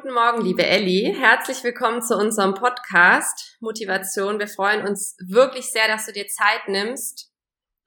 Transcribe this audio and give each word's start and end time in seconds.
Guten 0.00 0.14
Morgen, 0.14 0.44
liebe 0.44 0.64
Elli. 0.64 1.12
Herzlich 1.18 1.64
willkommen 1.64 2.02
zu 2.02 2.16
unserem 2.16 2.54
Podcast 2.54 3.56
Motivation. 3.58 4.38
Wir 4.38 4.46
freuen 4.46 4.86
uns 4.86 5.16
wirklich 5.26 5.72
sehr, 5.72 5.88
dass 5.88 6.06
du 6.06 6.12
dir 6.12 6.28
Zeit 6.28 6.68
nimmst 6.68 7.32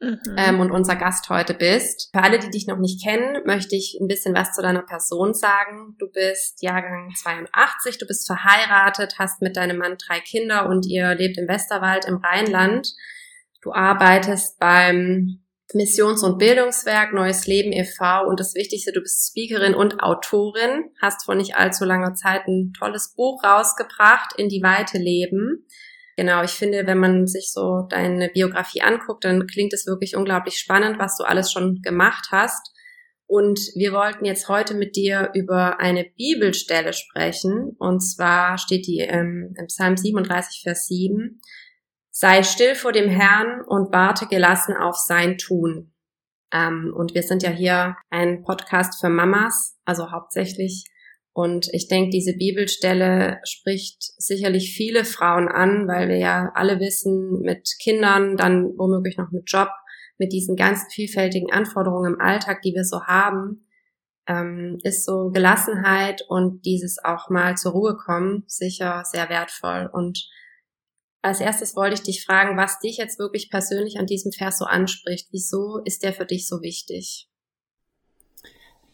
mhm. 0.02 0.20
ähm, 0.36 0.60
und 0.60 0.72
unser 0.72 0.98
Gast 0.98 1.30
heute 1.30 1.54
bist. 1.54 2.10
Für 2.14 2.22
alle, 2.22 2.40
die 2.40 2.50
dich 2.50 2.68
noch 2.68 2.80
nicht 2.80 3.02
kennen, 3.02 3.42
möchte 3.46 3.78
ich 3.78 3.98
ein 4.02 4.10
bisschen 4.10 4.36
was 4.36 4.52
zu 4.52 4.62
deiner 4.62 4.82
Person 4.82 5.34
sagen. 5.34 5.96
Du 6.00 6.12
bist 6.12 6.62
Jahrgang 6.62 7.14
82, 7.16 7.98
du 7.98 8.06
bist 8.06 8.28
verheiratet, 8.28 9.16
hast 9.18 9.42
mit 9.42 9.56
deinem 9.56 9.78
Mann 9.78 9.96
drei 9.96 10.20
Kinder 10.20 10.68
und 10.68 10.86
ihr 10.88 11.16
lebt 11.16 11.38
im 11.38 11.48
Westerwald 11.48 12.04
im 12.04 12.18
Rheinland. 12.18 12.94
Du 13.62 13.72
arbeitest 13.72 14.60
beim 14.60 15.42
Missions- 15.76 16.24
und 16.24 16.38
Bildungswerk 16.38 17.14
Neues 17.14 17.48
Leben 17.48 17.72
e.V. 17.72 18.28
und 18.28 18.40
das 18.40 18.56
Wichtigste, 18.56 18.92
du 18.92 19.02
bist 19.02 19.30
Speakerin 19.30 19.74
und 19.74 20.02
Autorin, 20.02 20.92
hast 21.02 21.26
vor 21.26 21.36
nicht 21.36 21.56
allzu 21.56 21.86
langer 21.86 22.14
Zeit 22.14 22.48
ein 22.48 22.74
tolles 22.78 23.14
Buch 23.16 23.44
rausgebracht, 23.44 24.34
In 24.38 24.50
die 24.50 24.64
Weite 24.64 24.98
Leben. 24.98 25.66
Genau, 26.18 26.44
ich 26.44 26.52
finde, 26.52 26.86
wenn 26.88 27.00
man 27.00 27.28
sich 27.28 27.52
so 27.52 27.88
deine 27.90 28.30
Biografie 28.30 28.82
anguckt, 28.82 29.24
dann 29.24 29.48
klingt 29.48 29.74
es 29.74 29.88
wirklich 29.88 30.16
unglaublich 30.16 30.58
spannend, 30.58 31.00
was 31.00 31.18
du 31.18 31.24
alles 31.24 31.52
schon 31.52 31.82
gemacht 31.82 32.28
hast. 32.32 32.72
Und 33.26 33.60
wir 33.76 33.94
wollten 33.94 34.26
jetzt 34.26 34.50
heute 34.50 34.74
mit 34.74 34.98
dir 34.98 35.32
über 35.34 35.80
eine 35.80 36.04
Bibelstelle 36.18 36.92
sprechen. 36.92 37.78
Und 37.80 38.02
zwar 38.02 38.58
steht 38.58 38.86
die 38.88 39.00
ähm, 39.00 39.56
im 39.58 39.68
Psalm 39.68 39.96
37, 39.96 40.64
Vers 40.64 40.86
7. 40.88 41.40
Sei 42.12 42.44
still 42.44 42.76
vor 42.76 42.92
dem 42.92 43.10
Herrn 43.10 43.62
und 43.66 43.94
warte 43.94 44.28
gelassen 44.28 44.76
auf 44.76 44.98
sein 44.98 45.38
Tun. 45.38 45.94
Ähm, 46.54 46.94
und 46.96 47.16
wir 47.16 47.24
sind 47.24 47.42
ja 47.42 47.50
hier 47.50 47.96
ein 48.10 48.44
Podcast 48.44 49.00
für 49.00 49.10
Mamas, 49.10 49.78
also 49.86 50.12
hauptsächlich. 50.12 50.86
Und 51.34 51.70
ich 51.72 51.88
denke, 51.88 52.10
diese 52.10 52.34
Bibelstelle 52.34 53.40
spricht 53.46 54.04
sicherlich 54.18 54.76
viele 54.76 55.06
Frauen 55.06 55.48
an, 55.48 55.88
weil 55.88 56.10
wir 56.10 56.18
ja 56.18 56.52
alle 56.56 56.82
wissen, 56.82 57.42
mit 57.42 57.70
Kindern, 57.82 58.36
dann 58.36 58.78
womöglich 58.78 59.18
noch 59.18 59.32
mit 59.32 59.44
Job, 59.50 59.70
mit 60.18 60.34
diesen 60.34 60.58
ganzen 60.58 60.90
vielfältigen 60.90 61.52
Anforderungen 61.52 62.16
im 62.16 62.22
Alltag, 62.22 62.62
die 62.62 62.74
wir 62.74 62.84
so 62.84 63.04
haben, 63.06 63.66
ähm, 64.28 64.78
ist 64.84 65.06
so 65.06 65.32
Gelassenheit 65.32 66.24
und 66.28 66.66
dieses 66.66 66.98
auch 67.04 67.30
mal 67.30 67.56
zur 67.56 67.72
Ruhe 67.72 67.96
kommen 67.96 68.44
sicher 68.48 69.04
sehr 69.06 69.30
wertvoll. 69.30 69.90
Und 69.92 70.30
als 71.22 71.40
erstes 71.40 71.76
wollte 71.76 71.96
ich 71.96 72.04
dich 72.04 72.26
fragen, 72.26 72.58
was 72.58 72.80
dich 72.80 72.98
jetzt 72.98 73.20
wirklich 73.20 73.50
persönlich 73.50 74.00
an 74.00 74.06
diesem 74.06 74.32
Vers 74.32 74.58
so 74.58 74.66
anspricht. 74.66 75.28
Wieso 75.32 75.80
ist 75.86 76.04
der 76.04 76.14
für 76.14 76.26
dich 76.26 76.48
so 76.48 76.62
wichtig? 76.62 77.28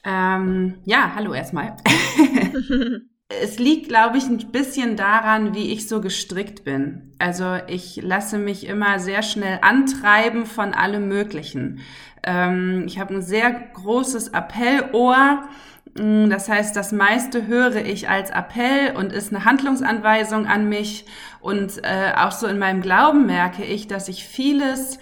Ähm, 0.04 0.80
ja, 0.86 1.14
hallo 1.16 1.34
erstmal. 1.34 1.78
es 3.30 3.60
liegt, 3.60 3.90
glaube 3.90 4.18
ich, 4.18 4.26
ein 4.26 4.52
bisschen 4.52 4.96
daran, 4.96 5.54
wie 5.54 5.72
ich 5.74 5.88
so 5.88 6.02
gestrickt 6.02 6.64
bin. 6.64 7.12
Also 7.20 7.58
ich 7.68 7.98
lasse 8.02 8.38
mich 8.38 8.68
immer 8.68 9.00
sehr 9.00 9.22
schnell 9.22 9.60
antreiben 9.62 10.46
von 10.46 10.74
allem 10.74 11.08
Möglichen. 11.08 11.82
Ähm, 12.24 12.84
ich 12.88 13.00
habe 13.00 13.16
ein 13.16 13.22
sehr 13.22 13.52
großes 13.52 14.34
Appellohr 14.34 15.48
das 15.98 16.48
heißt, 16.50 16.76
das 16.76 16.92
meiste 16.92 17.48
höre 17.48 17.78
ich 17.78 18.10
als 18.10 18.30
Appell 18.30 18.96
und 18.96 19.12
ist 19.12 19.34
eine 19.34 19.46
Handlungsanweisung 19.46 20.46
an 20.48 20.70
mich. 20.70 21.06
Und 21.40 21.84
äh, 21.84 22.14
auch 22.16 22.32
so 22.32 22.48
in 22.48 22.60
meinem 22.60 22.82
Glauben 22.82 23.26
merke 23.26 23.64
ich, 23.64 23.88
dass 23.88 24.08
ich 24.08 24.24
vieles 24.24 25.00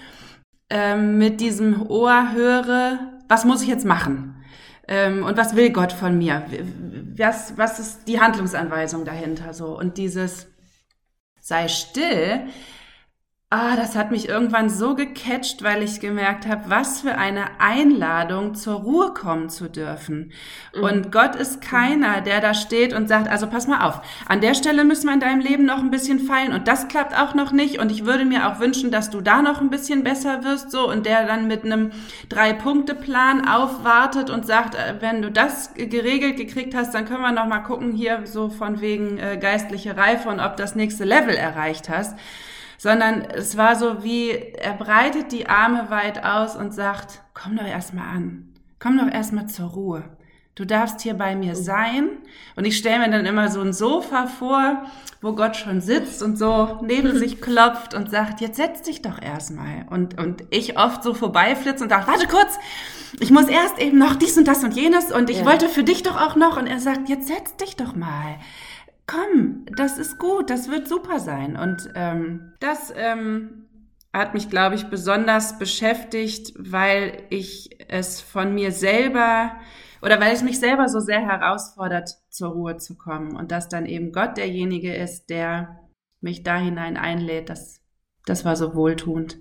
äh, 0.69 0.95
mit 0.95 1.41
diesem 1.41 1.89
Ohr 1.89 2.31
höre, 2.33 2.99
was 3.27 3.45
muss 3.45 3.61
ich 3.61 3.67
jetzt 3.67 3.85
machen? 3.85 4.43
Ähm, 4.87 5.23
und 5.23 5.37
was 5.37 5.55
will 5.55 5.71
Gott 5.71 5.91
von 5.91 6.17
mir? 6.17 6.45
Was, 7.17 7.57
was 7.57 7.79
ist 7.79 8.07
die 8.07 8.19
Handlungsanweisung 8.19 9.05
dahinter 9.05 9.53
so? 9.53 9.77
Und 9.77 9.97
dieses 9.97 10.47
sei 11.41 11.67
still 11.67 12.41
Ah, 13.51 13.75
das 13.75 13.95
hat 13.95 14.09
mich 14.09 14.27
irgendwann 14.27 14.71
so 14.71 14.95
gecatcht, 14.95 15.61
weil 15.61 15.83
ich 15.83 15.99
gemerkt 15.99 16.47
habe, 16.47 16.63
was 16.65 17.01
für 17.01 17.15
eine 17.15 17.59
Einladung, 17.59 18.55
zur 18.55 18.79
Ruhe 18.79 19.13
kommen 19.13 19.49
zu 19.49 19.69
dürfen. 19.69 20.31
Mhm. 20.75 20.83
Und 20.83 21.11
Gott 21.11 21.35
ist 21.35 21.61
keiner, 21.61 22.21
der 22.21 22.41
da 22.41 22.55
steht 22.55 22.91
und 22.91 23.07
sagt, 23.07 23.29
also 23.29 23.45
pass 23.45 23.67
mal 23.67 23.87
auf, 23.87 24.01
an 24.27 24.41
der 24.41 24.55
Stelle 24.55 24.83
müssen 24.83 25.05
wir 25.05 25.13
in 25.13 25.19
deinem 25.19 25.41
Leben 25.41 25.63
noch 25.63 25.77
ein 25.77 25.91
bisschen 25.91 26.19
feilen 26.19 26.53
und 26.53 26.67
das 26.67 26.87
klappt 26.87 27.15
auch 27.15 27.35
noch 27.35 27.51
nicht 27.51 27.77
und 27.77 27.91
ich 27.91 28.03
würde 28.03 28.25
mir 28.25 28.47
auch 28.49 28.59
wünschen, 28.59 28.89
dass 28.89 29.11
du 29.11 29.21
da 29.21 29.43
noch 29.43 29.61
ein 29.61 29.69
bisschen 29.69 30.03
besser 30.03 30.43
wirst, 30.43 30.71
so 30.71 30.89
und 30.89 31.05
der 31.05 31.27
dann 31.27 31.47
mit 31.47 31.63
einem 31.63 31.91
Drei-Punkte-Plan 32.29 33.47
aufwartet 33.47 34.31
und 34.31 34.47
sagt, 34.47 34.73
äh, 34.73 34.95
wenn 35.01 35.21
du 35.21 35.31
das 35.31 35.75
geregelt 35.75 36.37
gekriegt 36.37 36.73
hast, 36.73 36.95
dann 36.95 37.05
können 37.05 37.21
wir 37.21 37.31
noch 37.31 37.45
mal 37.45 37.59
gucken 37.59 37.91
hier 37.91 38.21
so 38.25 38.49
von 38.49 38.81
wegen 38.81 39.19
äh, 39.19 39.37
geistliche 39.37 39.95
Reife 39.95 40.29
und 40.29 40.39
ob 40.39 40.57
das 40.57 40.73
nächste 40.73 41.03
Level 41.03 41.35
erreicht 41.35 41.89
hast 41.89 42.17
sondern 42.85 43.21
es 43.21 43.57
war 43.57 43.75
so 43.75 44.03
wie, 44.03 44.29
er 44.29 44.73
breitet 44.73 45.31
die 45.31 45.49
Arme 45.49 45.89
weit 45.89 46.23
aus 46.23 46.55
und 46.55 46.71
sagt, 46.71 47.19
komm 47.33 47.57
doch 47.57 47.65
erstmal 47.65 48.15
an, 48.15 48.53
komm 48.77 48.99
doch 48.99 49.11
erstmal 49.11 49.47
zur 49.47 49.69
Ruhe. 49.69 50.03
Du 50.53 50.65
darfst 50.65 51.01
hier 51.01 51.15
bei 51.15 51.35
mir 51.35 51.55
sein. 51.55 52.09
Und 52.55 52.65
ich 52.65 52.77
stelle 52.77 52.99
mir 52.99 53.09
dann 53.09 53.25
immer 53.25 53.49
so 53.49 53.59
ein 53.59 53.73
Sofa 53.73 54.27
vor, 54.27 54.83
wo 55.19 55.33
Gott 55.33 55.55
schon 55.55 55.81
sitzt 55.81 56.21
und 56.21 56.37
so 56.37 56.79
neben 56.83 57.17
sich 57.17 57.41
klopft 57.41 57.95
und 57.95 58.11
sagt, 58.11 58.39
jetzt 58.39 58.57
setz 58.57 58.83
dich 58.83 59.01
doch 59.01 59.19
erstmal. 59.19 59.87
Und, 59.89 60.21
und 60.21 60.43
ich 60.51 60.77
oft 60.77 61.01
so 61.01 61.15
vorbeiflitze 61.15 61.83
und 61.83 61.89
sage, 61.89 62.05
warte 62.05 62.27
kurz, 62.27 62.59
ich 63.19 63.31
muss 63.31 63.47
erst 63.47 63.79
eben 63.79 63.97
noch 63.97 64.15
dies 64.15 64.37
und 64.37 64.47
das 64.47 64.63
und 64.63 64.75
jenes 64.75 65.11
und 65.11 65.31
ich 65.31 65.39
ja. 65.39 65.45
wollte 65.45 65.69
für 65.69 65.83
dich 65.83 66.03
doch 66.03 66.21
auch 66.21 66.35
noch. 66.35 66.55
Und 66.55 66.67
er 66.67 66.79
sagt, 66.79 67.09
jetzt 67.09 67.27
setz 67.27 67.55
dich 67.55 67.77
doch 67.77 67.95
mal 67.95 68.37
komm, 69.07 69.65
das 69.75 69.97
ist 69.97 70.17
gut, 70.17 70.49
das 70.49 70.69
wird 70.69 70.87
super 70.87 71.19
sein. 71.19 71.57
Und 71.57 71.89
ähm, 71.95 72.53
das 72.59 72.93
ähm, 72.95 73.65
hat 74.13 74.33
mich, 74.33 74.49
glaube 74.49 74.75
ich, 74.75 74.85
besonders 74.85 75.59
beschäftigt, 75.59 76.53
weil 76.57 77.23
ich 77.29 77.69
es 77.89 78.21
von 78.21 78.53
mir 78.53 78.71
selber 78.71 79.51
oder 80.01 80.19
weil 80.19 80.33
es 80.33 80.43
mich 80.43 80.59
selber 80.59 80.87
so 80.87 80.99
sehr 80.99 81.21
herausfordert, 81.21 82.09
zur 82.29 82.51
Ruhe 82.51 82.77
zu 82.77 82.95
kommen 82.95 83.35
und 83.35 83.51
dass 83.51 83.69
dann 83.69 83.85
eben 83.85 84.11
Gott 84.11 84.37
derjenige 84.37 84.93
ist, 84.93 85.29
der 85.29 85.79
mich 86.21 86.43
da 86.43 86.57
hinein 86.57 86.97
einlädt. 86.97 87.49
Das, 87.49 87.81
das 88.25 88.45
war 88.45 88.55
so 88.55 88.75
wohltuend. 88.75 89.39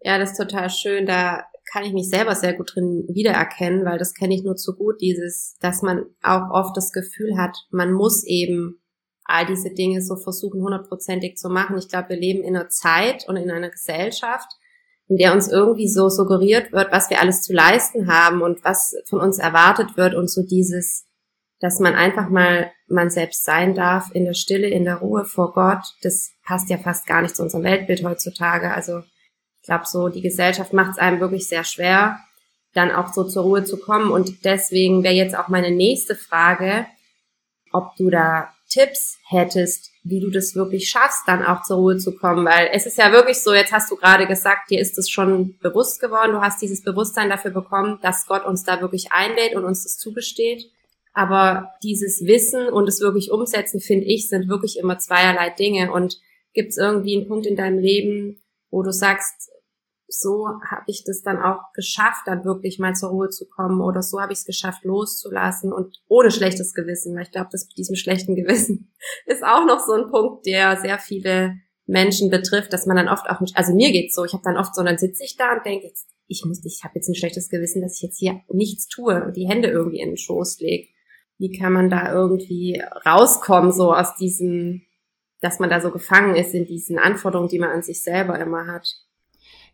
Ja, 0.00 0.18
das 0.18 0.32
ist 0.32 0.38
total 0.38 0.70
schön. 0.70 1.06
Da 1.06 1.44
kann 1.70 1.84
ich 1.84 1.92
mich 1.92 2.08
selber 2.08 2.34
sehr 2.34 2.54
gut 2.54 2.74
drin 2.74 3.06
wiedererkennen, 3.08 3.84
weil 3.84 3.98
das 3.98 4.14
kenne 4.14 4.34
ich 4.34 4.42
nur 4.42 4.56
zu 4.56 4.74
gut, 4.74 5.00
dieses, 5.00 5.56
dass 5.60 5.82
man 5.82 6.04
auch 6.22 6.50
oft 6.50 6.76
das 6.76 6.92
Gefühl 6.92 7.36
hat, 7.36 7.56
man 7.70 7.92
muss 7.92 8.24
eben 8.24 8.82
all 9.24 9.46
diese 9.46 9.70
Dinge 9.70 10.02
so 10.02 10.16
versuchen, 10.16 10.62
hundertprozentig 10.62 11.36
zu 11.36 11.48
machen. 11.48 11.78
Ich 11.78 11.88
glaube, 11.88 12.10
wir 12.10 12.16
leben 12.16 12.42
in 12.42 12.56
einer 12.56 12.68
Zeit 12.68 13.28
und 13.28 13.36
in 13.36 13.50
einer 13.50 13.70
Gesellschaft, 13.70 14.48
in 15.08 15.16
der 15.16 15.32
uns 15.32 15.48
irgendwie 15.48 15.88
so 15.88 16.08
suggeriert 16.08 16.72
wird, 16.72 16.90
was 16.90 17.10
wir 17.10 17.20
alles 17.20 17.42
zu 17.42 17.52
leisten 17.52 18.08
haben 18.08 18.42
und 18.42 18.64
was 18.64 18.94
von 19.08 19.20
uns 19.20 19.38
erwartet 19.38 19.96
wird 19.96 20.14
und 20.14 20.30
so 20.30 20.42
dieses, 20.42 21.06
dass 21.60 21.78
man 21.78 21.94
einfach 21.94 22.28
mal 22.28 22.70
man 22.88 23.10
selbst 23.10 23.44
sein 23.44 23.74
darf 23.74 24.10
in 24.12 24.24
der 24.24 24.34
Stille, 24.34 24.68
in 24.68 24.84
der 24.84 24.96
Ruhe 24.96 25.24
vor 25.24 25.52
Gott, 25.52 25.82
das 26.02 26.30
passt 26.44 26.68
ja 26.68 26.76
fast 26.76 27.06
gar 27.06 27.22
nicht 27.22 27.36
zu 27.36 27.42
unserem 27.42 27.64
Weltbild 27.64 28.04
heutzutage. 28.04 28.72
Also 28.72 29.02
ich 29.62 29.66
glaube 29.66 29.84
so, 29.86 30.08
die 30.08 30.22
Gesellschaft 30.22 30.72
macht 30.72 30.92
es 30.92 30.98
einem 30.98 31.20
wirklich 31.20 31.46
sehr 31.46 31.62
schwer. 31.62 32.18
dann 32.74 32.90
auch 32.90 33.12
so 33.12 33.24
zur 33.24 33.42
Ruhe 33.42 33.64
zu 33.64 33.78
kommen. 33.78 34.10
Und 34.10 34.46
deswegen 34.46 35.04
wäre 35.04 35.14
jetzt 35.14 35.36
auch 35.36 35.48
meine 35.48 35.70
nächste 35.70 36.16
Frage, 36.16 36.86
ob 37.70 37.94
du 37.96 38.08
da 38.08 38.48
Tipps 38.70 39.18
hättest, 39.28 39.90
wie 40.02 40.20
du 40.20 40.30
das 40.30 40.54
wirklich 40.54 40.88
schaffst, 40.88 41.24
dann 41.26 41.44
auch 41.44 41.62
zur 41.62 41.76
Ruhe 41.76 41.98
zu 41.98 42.16
kommen. 42.16 42.46
Weil 42.46 42.70
es 42.72 42.86
ist 42.86 42.96
ja 42.96 43.12
wirklich 43.12 43.40
so, 43.42 43.52
jetzt 43.52 43.72
hast 43.72 43.90
du 43.90 43.96
gerade 43.96 44.26
gesagt, 44.26 44.70
dir 44.70 44.80
ist 44.80 44.96
es 44.96 45.10
schon 45.10 45.58
bewusst 45.58 46.00
geworden, 46.00 46.32
du 46.32 46.40
hast 46.40 46.62
dieses 46.62 46.82
Bewusstsein 46.82 47.28
dafür 47.28 47.50
bekommen, 47.50 47.98
dass 48.00 48.26
Gott 48.26 48.46
uns 48.46 48.64
da 48.64 48.80
wirklich 48.80 49.12
einlädt 49.12 49.54
und 49.54 49.64
uns 49.64 49.82
das 49.82 49.98
zugesteht. 49.98 50.64
Aber 51.12 51.74
dieses 51.82 52.24
Wissen 52.24 52.68
und 52.68 52.88
es 52.88 53.00
wirklich 53.00 53.30
umsetzen, 53.30 53.80
finde 53.80 54.06
ich, 54.06 54.30
sind 54.30 54.48
wirklich 54.48 54.78
immer 54.78 54.98
zweierlei 54.98 55.50
Dinge. 55.50 55.92
Und 55.92 56.18
gibt 56.54 56.70
es 56.70 56.78
irgendwie 56.78 57.18
einen 57.18 57.28
Punkt 57.28 57.46
in 57.46 57.56
deinem 57.56 57.78
Leben, 57.78 58.41
wo 58.72 58.82
du 58.82 58.90
sagst, 58.90 59.52
so 60.08 60.48
habe 60.68 60.84
ich 60.86 61.04
das 61.04 61.22
dann 61.22 61.40
auch 61.40 61.72
geschafft, 61.74 62.22
dann 62.26 62.44
wirklich 62.44 62.78
mal 62.78 62.94
zur 62.94 63.10
Ruhe 63.10 63.28
zu 63.28 63.46
kommen 63.46 63.80
oder 63.80 64.02
so 64.02 64.20
habe 64.20 64.32
ich 64.32 64.40
es 64.40 64.44
geschafft, 64.44 64.84
loszulassen 64.84 65.72
und 65.72 66.02
ohne 66.08 66.30
schlechtes 66.30 66.74
Gewissen, 66.74 67.14
weil 67.14 67.22
ich 67.22 67.30
glaube, 67.30 67.48
das 67.52 67.66
mit 67.68 67.78
diesem 67.78 67.96
schlechten 67.96 68.34
Gewissen 68.34 68.92
ist 69.26 69.44
auch 69.44 69.64
noch 69.64 69.78
so 69.78 69.92
ein 69.92 70.10
Punkt, 70.10 70.46
der 70.46 70.80
sehr 70.80 70.98
viele 70.98 71.54
Menschen 71.86 72.30
betrifft, 72.30 72.72
dass 72.72 72.86
man 72.86 72.96
dann 72.96 73.08
oft 73.08 73.28
auch 73.28 73.40
nicht, 73.40 73.56
also 73.56 73.74
mir 73.74 73.92
geht's 73.92 74.14
so, 74.14 74.24
ich 74.24 74.32
habe 74.32 74.44
dann 74.44 74.56
oft 74.56 74.74
so, 74.74 74.82
dann 74.82 74.98
sitze 74.98 75.24
ich 75.24 75.36
da 75.36 75.54
und 75.54 75.64
denke, 75.64 75.90
ich 76.26 76.44
muss, 76.46 76.64
ich 76.64 76.80
habe 76.84 76.94
jetzt 76.96 77.08
ein 77.08 77.14
schlechtes 77.14 77.48
Gewissen, 77.48 77.82
dass 77.82 77.96
ich 77.96 78.02
jetzt 78.02 78.18
hier 78.18 78.40
nichts 78.48 78.88
tue 78.88 79.22
und 79.24 79.36
die 79.36 79.48
Hände 79.48 79.68
irgendwie 79.68 80.00
in 80.00 80.10
den 80.10 80.16
Schoß 80.16 80.60
lege. 80.60 80.88
Wie 81.38 81.58
kann 81.58 81.72
man 81.72 81.90
da 81.90 82.12
irgendwie 82.12 82.82
rauskommen, 83.04 83.72
so 83.72 83.92
aus 83.92 84.14
diesem, 84.16 84.82
dass 85.42 85.58
man 85.58 85.68
da 85.68 85.80
so 85.80 85.90
gefangen 85.90 86.36
ist 86.36 86.54
in 86.54 86.64
diesen 86.66 86.98
Anforderungen, 86.98 87.50
die 87.50 87.58
man 87.58 87.70
an 87.70 87.82
sich 87.82 88.02
selber 88.02 88.38
immer 88.38 88.66
hat? 88.66 88.88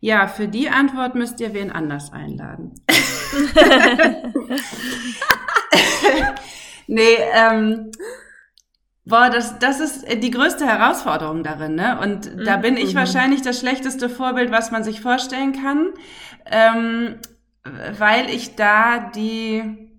Ja, 0.01 0.27
für 0.27 0.47
die 0.47 0.69
Antwort 0.69 1.15
müsst 1.15 1.39
ihr 1.39 1.53
wen 1.53 1.71
anders 1.71 2.11
einladen. 2.11 2.73
nee, 6.87 7.17
ähm, 7.33 7.91
boah, 9.05 9.29
das, 9.29 9.59
das 9.59 9.79
ist 9.79 10.23
die 10.23 10.31
größte 10.31 10.65
Herausforderung 10.65 11.43
darin, 11.43 11.75
ne? 11.75 11.99
Und 12.01 12.31
da 12.47 12.57
bin 12.57 12.77
ich 12.77 12.93
mhm. 12.93 12.99
wahrscheinlich 12.99 13.41
das 13.41 13.59
schlechteste 13.59 14.09
Vorbild, 14.09 14.51
was 14.51 14.71
man 14.71 14.83
sich 14.83 15.01
vorstellen 15.01 15.53
kann, 15.53 15.93
ähm, 16.45 17.17
weil 17.63 18.29
ich 18.29 18.55
da 18.55 18.99
die, 18.99 19.91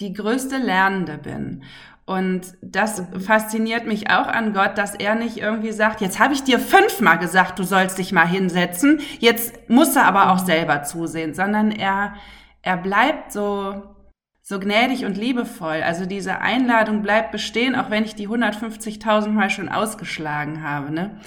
die 0.00 0.12
größte 0.12 0.58
Lernende 0.58 1.18
bin. 1.18 1.62
Und 2.04 2.54
das 2.62 3.02
fasziniert 3.24 3.86
mich 3.86 4.10
auch 4.10 4.26
an 4.26 4.52
Gott, 4.52 4.76
dass 4.76 4.94
er 4.94 5.14
nicht 5.14 5.38
irgendwie 5.38 5.70
sagt, 5.70 6.00
jetzt 6.00 6.18
habe 6.18 6.34
ich 6.34 6.42
dir 6.42 6.58
fünfmal 6.58 7.18
gesagt, 7.18 7.58
du 7.58 7.62
sollst 7.62 7.98
dich 7.98 8.12
mal 8.12 8.26
hinsetzen, 8.26 9.00
jetzt 9.20 9.70
muss 9.70 9.94
er 9.94 10.06
aber 10.06 10.32
auch 10.32 10.40
selber 10.40 10.82
zusehen, 10.82 11.32
sondern 11.32 11.70
er, 11.70 12.14
er 12.60 12.76
bleibt 12.76 13.30
so, 13.30 13.82
so 14.42 14.58
gnädig 14.58 15.04
und 15.04 15.16
liebevoll. 15.16 15.80
Also 15.84 16.04
diese 16.04 16.40
Einladung 16.40 17.02
bleibt 17.02 17.30
bestehen, 17.30 17.76
auch 17.76 17.88
wenn 17.90 18.04
ich 18.04 18.16
die 18.16 18.28
150.000 18.28 19.28
Mal 19.28 19.50
schon 19.50 19.68
ausgeschlagen 19.68 20.64
habe. 20.64 20.92
Ne? 20.92 21.20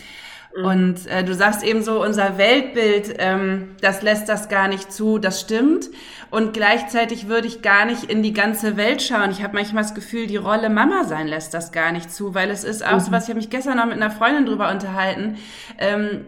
Mhm. 0.56 0.66
Und 0.66 1.08
äh, 1.08 1.24
du 1.24 1.34
sagst 1.34 1.64
eben 1.64 1.84
so, 1.84 2.02
unser 2.02 2.38
Weltbild, 2.38 3.16
ähm, 3.20 3.76
das 3.82 4.02
lässt 4.02 4.30
das 4.30 4.50
gar 4.50 4.68
nicht 4.68 4.92
zu, 4.92 5.18
das 5.18 5.42
stimmt. 5.42 5.90
Und 6.32 6.54
gleichzeitig 6.54 7.28
würde 7.28 7.48
ich 7.48 7.62
gar 7.62 7.86
nicht 7.86 8.06
in 8.06 8.24
die 8.24 8.34
ganze 8.34 8.78
Welt 8.78 9.02
schauen. 9.02 9.32
Ich 9.32 9.44
habe 9.44 9.54
manchmal 9.54 9.84
das 9.84 9.94
Gefühl, 9.94 10.28
die 10.28 10.38
Rolle 10.38 10.70
Mama 10.70 11.04
sein 11.04 11.28
lässt 11.28 11.54
das 11.54 11.72
gar 11.72 11.92
nicht 11.92 12.12
zu, 12.12 12.34
weil 12.34 12.50
es 12.50 12.64
ist 12.64 12.86
auch 12.86 12.94
mhm. 12.94 13.00
so 13.00 13.12
was, 13.12 13.24
ich 13.24 13.30
habe 13.30 13.40
mich 13.40 13.50
gestern 13.50 13.78
noch 13.78 13.86
mit 13.86 13.96
einer 13.96 14.12
Freundin 14.12 14.46
drüber 14.46 14.72
unterhalten. 14.72 15.38
Ähm, 15.78 16.26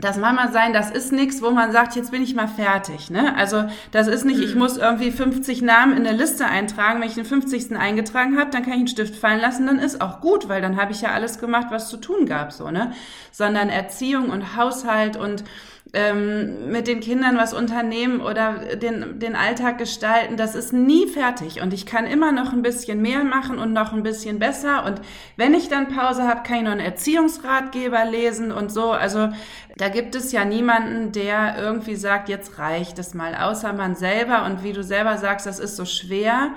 das 0.00 0.18
Mama 0.18 0.48
sein, 0.52 0.72
das 0.72 0.90
ist 0.90 1.12
nichts, 1.12 1.42
wo 1.42 1.50
man 1.50 1.72
sagt, 1.72 1.96
jetzt 1.96 2.10
bin 2.10 2.22
ich 2.22 2.34
mal 2.34 2.48
fertig. 2.48 3.10
Ne? 3.10 3.34
Also 3.36 3.64
das 3.92 4.06
ist 4.06 4.24
nicht, 4.24 4.40
ich 4.40 4.54
mhm. 4.54 4.60
muss 4.60 4.76
irgendwie 4.76 5.10
50 5.10 5.62
Namen 5.62 5.96
in 5.96 6.06
eine 6.06 6.16
Liste 6.16 6.46
eintragen. 6.46 7.00
Wenn 7.00 7.08
ich 7.08 7.14
den 7.14 7.24
50. 7.24 7.76
eingetragen 7.76 8.38
habe, 8.38 8.50
dann 8.50 8.62
kann 8.62 8.74
ich 8.74 8.78
einen 8.78 8.88
Stift 8.88 9.16
fallen 9.16 9.40
lassen, 9.40 9.66
dann 9.66 9.78
ist 9.78 10.00
auch 10.00 10.20
gut, 10.20 10.48
weil 10.48 10.62
dann 10.62 10.80
habe 10.80 10.92
ich 10.92 11.02
ja 11.02 11.10
alles 11.10 11.38
gemacht, 11.38 11.68
was 11.70 11.88
zu 11.88 11.96
tun 11.96 12.26
gab. 12.26 12.52
so 12.52 12.70
ne? 12.70 12.92
Sondern 13.32 13.68
Erziehung 13.68 14.30
und 14.30 14.56
Haushalt 14.56 15.16
und 15.16 15.44
ähm, 15.92 16.70
mit 16.70 16.86
den 16.86 17.00
Kindern 17.00 17.36
was 17.36 17.52
unternehmen 17.52 18.20
oder 18.20 18.76
den, 18.76 19.18
den 19.18 19.34
Alltag 19.34 19.78
gestalten, 19.78 20.36
das 20.36 20.54
ist 20.54 20.72
nie 20.72 21.08
fertig. 21.08 21.60
Und 21.62 21.72
ich 21.72 21.86
kann 21.86 22.06
immer 22.06 22.32
noch 22.32 22.52
ein 22.52 22.62
bisschen 22.62 23.02
mehr 23.02 23.24
machen 23.24 23.58
und 23.58 23.72
noch 23.72 23.92
ein 23.92 24.02
bisschen 24.02 24.38
besser. 24.38 24.84
Und 24.84 25.00
wenn 25.36 25.54
ich 25.54 25.68
dann 25.68 25.88
Pause 25.88 26.28
habe, 26.28 26.42
kann 26.42 26.58
ich 26.58 26.62
noch 26.62 26.72
einen 26.72 26.80
Erziehungsratgeber 26.80 28.04
lesen 28.04 28.52
und 28.52 28.70
so. 28.70 28.92
Also 28.92 29.30
da 29.76 29.88
gibt 29.88 30.14
es 30.14 30.30
ja 30.32 30.44
niemanden, 30.44 31.12
der 31.12 31.56
irgendwie 31.58 31.96
sagt, 31.96 32.28
jetzt 32.28 32.58
reicht 32.58 32.98
es 32.98 33.14
mal, 33.14 33.34
außer 33.34 33.72
man 33.72 33.96
selber. 33.96 34.44
Und 34.44 34.62
wie 34.62 34.72
du 34.72 34.84
selber 34.84 35.18
sagst, 35.18 35.46
das 35.46 35.58
ist 35.58 35.76
so 35.76 35.84
schwer, 35.84 36.50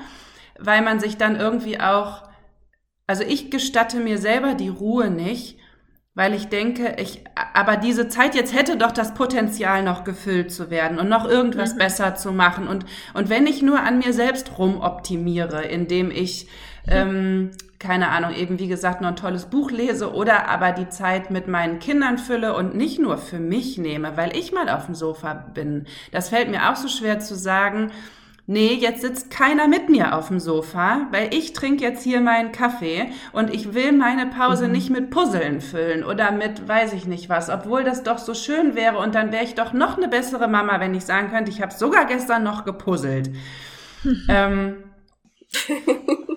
weil 0.59 0.81
man 0.83 1.00
sich 1.00 1.18
dann 1.18 1.36
irgendwie 1.36 1.79
auch, 1.79 2.24
also 3.07 3.24
ich 3.24 3.50
gestatte 3.50 3.97
mir 3.97 4.19
selber 4.19 4.53
die 4.53 4.69
Ruhe 4.69 5.09
nicht 5.09 5.57
weil 6.15 6.36
ich 6.36 6.48
denke, 6.48 6.95
ich, 7.00 7.24
aber 7.54 7.75
diese 7.75 8.07
Zeit 8.07 8.36
jetzt 8.36 8.54
hätte 8.56 8.77
doch 8.77 8.92
das 8.92 9.15
Potenzial 9.15 9.81
noch 9.83 10.04
gefüllt 10.04 10.51
zu 10.51 10.69
werden 10.69 11.00
und 11.00 11.10
noch 11.10 11.27
irgendwas 11.27 11.74
mhm. 11.74 11.80
besser 11.80 12.15
zu 12.15 12.31
machen. 12.31 12.68
Und, 12.68 12.86
und 13.15 13.30
wenn 13.30 13.48
ich 13.48 13.63
nur 13.63 13.80
an 13.80 13.98
mir 13.98 14.13
selbst 14.13 14.57
rumoptimiere, 14.60 15.63
indem 15.63 16.12
ich, 16.12 16.48
ähm, 16.88 17.50
keine 17.80 18.10
Ahnung, 18.10 18.36
eben 18.36 18.60
wie 18.60 18.68
gesagt, 18.68 19.01
noch 19.01 19.10
ein 19.10 19.15
tolles 19.15 19.45
Buch 19.45 19.71
lese 19.71 20.13
oder 20.13 20.50
aber 20.50 20.71
die 20.71 20.89
Zeit 20.89 21.31
mit 21.31 21.48
meinen 21.48 21.80
Kindern 21.80 22.19
fülle 22.19 22.56
und 22.56 22.75
nicht 22.75 23.00
nur 23.00 23.18
für 23.18 23.39
mich 23.39 23.80
nehme, 23.80 24.15
weil 24.15 24.38
ich 24.38 24.51
mal 24.51 24.69
auf 24.69 24.86
dem 24.86 24.95
Sofa 24.95 25.33
bin. 25.33 25.88
Das 26.12 26.30
fällt 26.30 26.50
mir 26.50 26.69
auch 26.69 26.75
so 26.75 26.88
schwer 26.88 27.19
zu 27.19 27.36
sagen 27.36 27.92
nee, 28.45 28.74
jetzt 28.74 29.01
sitzt 29.01 29.31
keiner 29.31 29.68
mit 29.68 29.90
mir 29.90 30.16
auf 30.16 30.28
dem 30.28 30.40
Sofa, 30.40 31.07
weil 31.12 31.34
ich 31.34 31.54
trinke 31.54 31.84
jetzt 31.84 32.04
hier 32.04 32.22
meinen 32.22 32.51
Kaffee 32.51 33.10
und 33.31 33.54
ich 33.54 33.74
will 33.74 33.92
meine 33.92 34.28
Pause 34.28 34.68
mhm. 34.68 34.72
nicht 34.74 34.90
mit 34.90 35.10
Puzzeln 35.10 35.62
füllen 35.62 36.04
oder 36.04 36.31
mit 36.31 36.68
weiß 36.68 36.94
ich 36.94 37.06
nicht 37.06 37.30
was, 37.30 37.50
obwohl 37.50 37.84
das 37.84 38.04
doch 38.04 38.18
so 38.18 38.34
schön 38.34 38.75
wäre 38.75 38.98
und 38.98 39.16
dann 39.16 39.31
wäre 39.31 39.44
ich 39.44 39.56
doch 39.56 39.74
noch 39.74 39.98
eine 39.98 40.07
bessere 40.07 40.48
Mama, 40.48 40.80
wenn 40.80 40.94
ich 40.94 41.06
sagen 41.06 41.30
könnte, 41.30 41.51
ich 41.51 41.62
habe 41.62 41.74
sogar 41.74 42.06
gestern 42.06 42.44
noch 42.44 42.66
gepuzzelt. 42.66 43.31
ähm, 44.30 44.75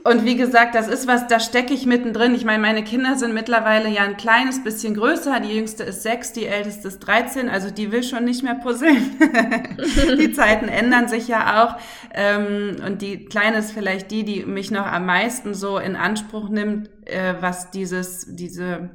und 0.04 0.24
wie 0.24 0.36
gesagt, 0.36 0.74
das 0.74 0.88
ist 0.88 1.06
was, 1.06 1.26
da 1.26 1.40
stecke 1.40 1.74
ich 1.74 1.86
mittendrin. 1.86 2.34
Ich 2.34 2.44
meine, 2.44 2.60
meine 2.60 2.84
Kinder 2.84 3.16
sind 3.16 3.34
mittlerweile 3.34 3.88
ja 3.88 4.02
ein 4.02 4.16
kleines 4.16 4.62
bisschen 4.62 4.94
größer. 4.94 5.40
Die 5.40 5.56
jüngste 5.56 5.84
ist 5.84 6.02
sechs, 6.02 6.32
die 6.32 6.46
älteste 6.46 6.88
ist 6.88 7.00
13. 7.00 7.48
Also 7.48 7.70
die 7.70 7.92
will 7.92 8.02
schon 8.02 8.24
nicht 8.24 8.42
mehr 8.42 8.54
puzzeln. 8.54 9.18
die 10.18 10.32
Zeiten 10.32 10.68
ändern 10.68 11.08
sich 11.08 11.28
ja 11.28 11.64
auch. 11.64 11.76
Ähm, 12.14 12.76
und 12.84 13.02
die 13.02 13.24
kleine 13.24 13.58
ist 13.58 13.72
vielleicht 13.72 14.10
die, 14.10 14.24
die 14.24 14.44
mich 14.44 14.70
noch 14.70 14.86
am 14.86 15.06
meisten 15.06 15.54
so 15.54 15.78
in 15.78 15.96
Anspruch 15.96 16.48
nimmt, 16.50 16.90
äh, 17.06 17.34
was 17.40 17.70
dieses, 17.70 18.26
diese 18.28 18.90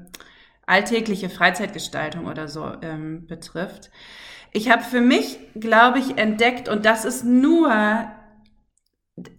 alltägliche 0.66 1.30
Freizeitgestaltung 1.30 2.28
oder 2.28 2.48
so 2.48 2.72
ähm, 2.82 3.26
betrifft. 3.28 3.92
Ich 4.54 4.70
habe 4.70 4.84
für 4.84 5.02
mich, 5.02 5.40
glaube 5.56 6.00
ich, 6.00 6.18
entdeckt, 6.18 6.68
und 6.68 6.86
das 6.86 7.06
ist 7.06 7.24
nur 7.24 7.72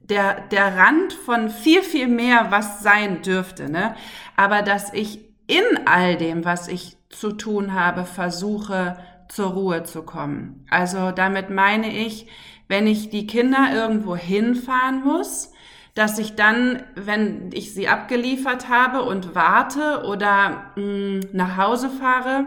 der, 0.03 0.41
der 0.49 0.77
Rand 0.77 1.13
von 1.13 1.49
viel, 1.49 1.83
viel 1.83 2.09
mehr, 2.09 2.47
was 2.51 2.83
sein 2.83 3.23
dürfte, 3.23 3.71
ne? 3.71 3.95
Aber 4.37 4.63
dass 4.63 4.93
ich 4.93 5.21
in 5.47 5.87
all 5.87 6.17
dem, 6.17 6.45
was 6.45 6.69
ich 6.69 6.97
zu 7.09 7.33
tun 7.33 7.75
habe, 7.75 8.05
versuche, 8.05 8.97
zur 9.29 9.51
Ruhe 9.51 9.83
zu 9.85 10.03
kommen. 10.03 10.67
Also 10.71 11.11
damit 11.11 11.51
meine 11.51 11.91
ich, 11.91 12.27
wenn 12.69 12.87
ich 12.87 13.11
die 13.11 13.27
Kinder 13.27 13.69
irgendwo 13.73 14.17
hinfahren 14.17 15.03
muss, 15.05 15.53
dass 15.95 16.19
ich 16.19 16.37
dann, 16.37 16.83
wenn 16.95 17.51
ich 17.53 17.75
sie 17.75 17.89
abgeliefert 17.89 18.69
habe 18.69 19.03
und 19.03 19.35
warte 19.35 20.05
oder 20.07 20.73
mh, 20.77 20.83
mm, 20.83 21.21
nach 21.33 21.57
Hause 21.57 21.91
fahre, 21.91 22.47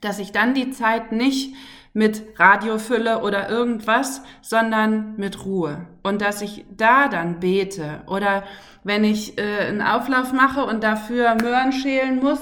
dass 0.00 0.18
ich 0.18 0.32
dann 0.32 0.54
die 0.54 0.70
Zeit 0.70 1.12
nicht 1.12 1.54
mit 1.92 2.22
Radiofülle 2.38 3.20
oder 3.22 3.50
irgendwas, 3.50 4.22
sondern 4.40 5.14
mit 5.16 5.44
Ruhe. 5.44 5.86
Und 6.02 6.22
dass 6.22 6.42
ich 6.42 6.64
da 6.74 7.08
dann 7.08 7.40
bete 7.40 8.02
oder 8.06 8.44
wenn 8.84 9.04
ich 9.04 9.38
äh, 9.38 9.66
einen 9.68 9.82
Auflauf 9.82 10.32
mache 10.32 10.64
und 10.64 10.82
dafür 10.82 11.34
Möhren 11.34 11.72
schälen 11.72 12.20
muss, 12.20 12.40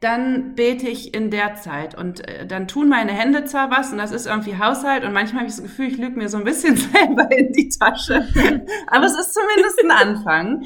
dann 0.00 0.54
bete 0.54 0.88
ich 0.88 1.14
in 1.14 1.30
der 1.30 1.54
Zeit. 1.54 1.96
Und 1.96 2.26
äh, 2.26 2.46
dann 2.46 2.66
tun 2.68 2.88
meine 2.88 3.12
Hände 3.12 3.44
zwar 3.44 3.70
was 3.70 3.92
und 3.92 3.98
das 3.98 4.12
ist 4.12 4.26
irgendwie 4.26 4.58
Haushalt 4.58 5.04
und 5.04 5.12
manchmal 5.12 5.42
habe 5.42 5.50
ich 5.50 5.56
das 5.56 5.62
Gefühl, 5.62 5.86
ich 5.88 5.98
lüge 5.98 6.18
mir 6.18 6.28
so 6.28 6.38
ein 6.38 6.44
bisschen 6.44 6.76
selber 6.92 7.30
in 7.30 7.52
die 7.52 7.68
Tasche, 7.68 8.26
aber 8.88 9.06
es 9.06 9.18
ist 9.18 9.34
zumindest 9.34 9.84
ein 9.84 9.90
Anfang 9.90 10.64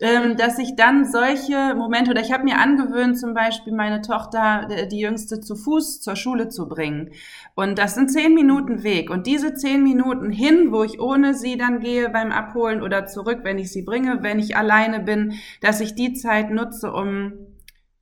ähm, 0.00 0.36
dass 0.36 0.58
ich 0.58 0.76
dann 0.76 1.04
solche 1.04 1.74
Momente 1.74 2.10
oder 2.10 2.20
ich 2.20 2.32
habe 2.32 2.44
mir 2.44 2.58
angewöhnt, 2.58 3.18
zum 3.18 3.34
Beispiel 3.34 3.72
meine 3.72 4.02
Tochter, 4.02 4.68
äh, 4.70 4.88
die 4.88 5.00
jüngste, 5.00 5.40
zu 5.40 5.56
Fuß 5.56 6.00
zur 6.00 6.16
Schule 6.16 6.48
zu 6.48 6.68
bringen. 6.68 7.10
Und 7.54 7.78
das 7.78 7.94
sind 7.94 8.10
zehn 8.10 8.34
Minuten 8.34 8.82
Weg. 8.82 9.10
Und 9.10 9.26
diese 9.26 9.54
zehn 9.54 9.82
Minuten 9.82 10.30
hin, 10.30 10.72
wo 10.72 10.84
ich 10.84 11.00
ohne 11.00 11.34
sie 11.34 11.56
dann 11.56 11.80
gehe 11.80 12.08
beim 12.10 12.32
Abholen 12.32 12.82
oder 12.82 13.06
zurück, 13.06 13.40
wenn 13.42 13.58
ich 13.58 13.72
sie 13.72 13.82
bringe, 13.82 14.22
wenn 14.22 14.38
ich 14.38 14.56
alleine 14.56 15.00
bin, 15.00 15.34
dass 15.60 15.80
ich 15.80 15.94
die 15.94 16.12
Zeit 16.12 16.50
nutze, 16.50 16.92
um 16.92 17.32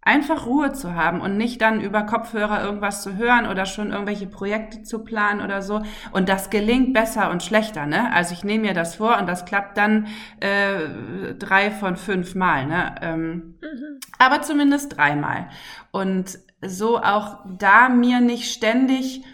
Einfach 0.04 0.46
Ruhe 0.46 0.72
zu 0.72 0.94
haben 0.94 1.20
und 1.20 1.36
nicht 1.36 1.62
dann 1.62 1.80
über 1.80 2.02
Kopfhörer 2.02 2.62
irgendwas 2.62 3.02
zu 3.02 3.16
hören 3.16 3.46
oder 3.46 3.64
schon 3.64 3.90
irgendwelche 3.90 4.26
Projekte 4.26 4.82
zu 4.82 5.02
planen 5.02 5.40
oder 5.40 5.62
so. 5.62 5.82
Und 6.12 6.28
das 6.28 6.50
gelingt 6.50 6.92
besser 6.92 7.30
und 7.30 7.42
schlechter, 7.42 7.86
ne? 7.86 8.12
Also 8.12 8.34
ich 8.34 8.44
nehme 8.44 8.64
mir 8.64 8.74
das 8.74 8.96
vor 8.96 9.18
und 9.18 9.26
das 9.26 9.44
klappt 9.44 9.78
dann 9.78 10.06
äh, 10.40 11.34
drei 11.38 11.70
von 11.70 11.96
fünf 11.96 12.34
Mal, 12.34 12.66
ne? 12.66 12.94
Ähm, 13.00 13.58
mhm. 13.62 14.00
Aber 14.18 14.42
zumindest 14.42 14.96
dreimal. 14.96 15.48
Und 15.90 16.38
so 16.60 16.98
auch 16.98 17.38
da 17.58 17.88
mir 17.88 18.20
nicht 18.20 18.52
ständig 18.52 19.24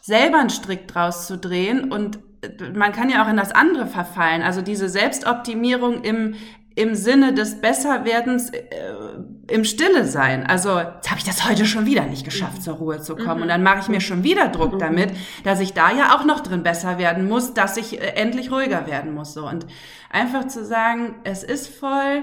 selber 0.00 0.38
einen 0.38 0.50
Strick 0.50 0.88
draus 0.88 1.26
zu 1.26 1.36
drehen 1.36 1.90
und 1.90 2.18
man 2.74 2.92
kann 2.92 3.10
ja 3.10 3.24
auch 3.24 3.28
in 3.28 3.36
das 3.36 3.52
andere 3.52 3.86
verfallen. 3.86 4.42
Also 4.42 4.62
diese 4.62 4.88
Selbstoptimierung 4.88 6.02
im, 6.02 6.34
im 6.76 6.94
Sinne 6.94 7.32
des 7.32 7.60
Besserwerdens 7.60 8.50
äh, 8.50 8.62
im 9.48 9.64
Stille 9.64 10.04
sein. 10.04 10.46
Also 10.46 10.78
jetzt 10.78 11.10
habe 11.10 11.18
ich 11.18 11.24
das 11.24 11.48
heute 11.48 11.64
schon 11.64 11.86
wieder 11.86 12.04
nicht 12.04 12.24
geschafft, 12.24 12.62
zur 12.62 12.74
Ruhe 12.74 13.00
zu 13.00 13.16
kommen. 13.16 13.42
Und 13.42 13.48
dann 13.48 13.62
mache 13.62 13.80
ich 13.80 13.88
mir 13.88 14.00
schon 14.00 14.22
wieder 14.22 14.48
Druck 14.48 14.74
mhm. 14.74 14.78
damit, 14.78 15.10
dass 15.42 15.60
ich 15.60 15.72
da 15.72 15.90
ja 15.90 16.14
auch 16.14 16.24
noch 16.24 16.40
drin 16.40 16.62
besser 16.62 16.98
werden 16.98 17.28
muss, 17.28 17.54
dass 17.54 17.78
ich 17.78 18.00
äh, 18.00 18.08
endlich 18.08 18.52
ruhiger 18.52 18.86
werden 18.86 19.14
muss. 19.14 19.32
So. 19.32 19.48
Und 19.48 19.66
einfach 20.10 20.46
zu 20.46 20.64
sagen, 20.64 21.14
es 21.24 21.42
ist 21.42 21.68
voll, 21.68 22.22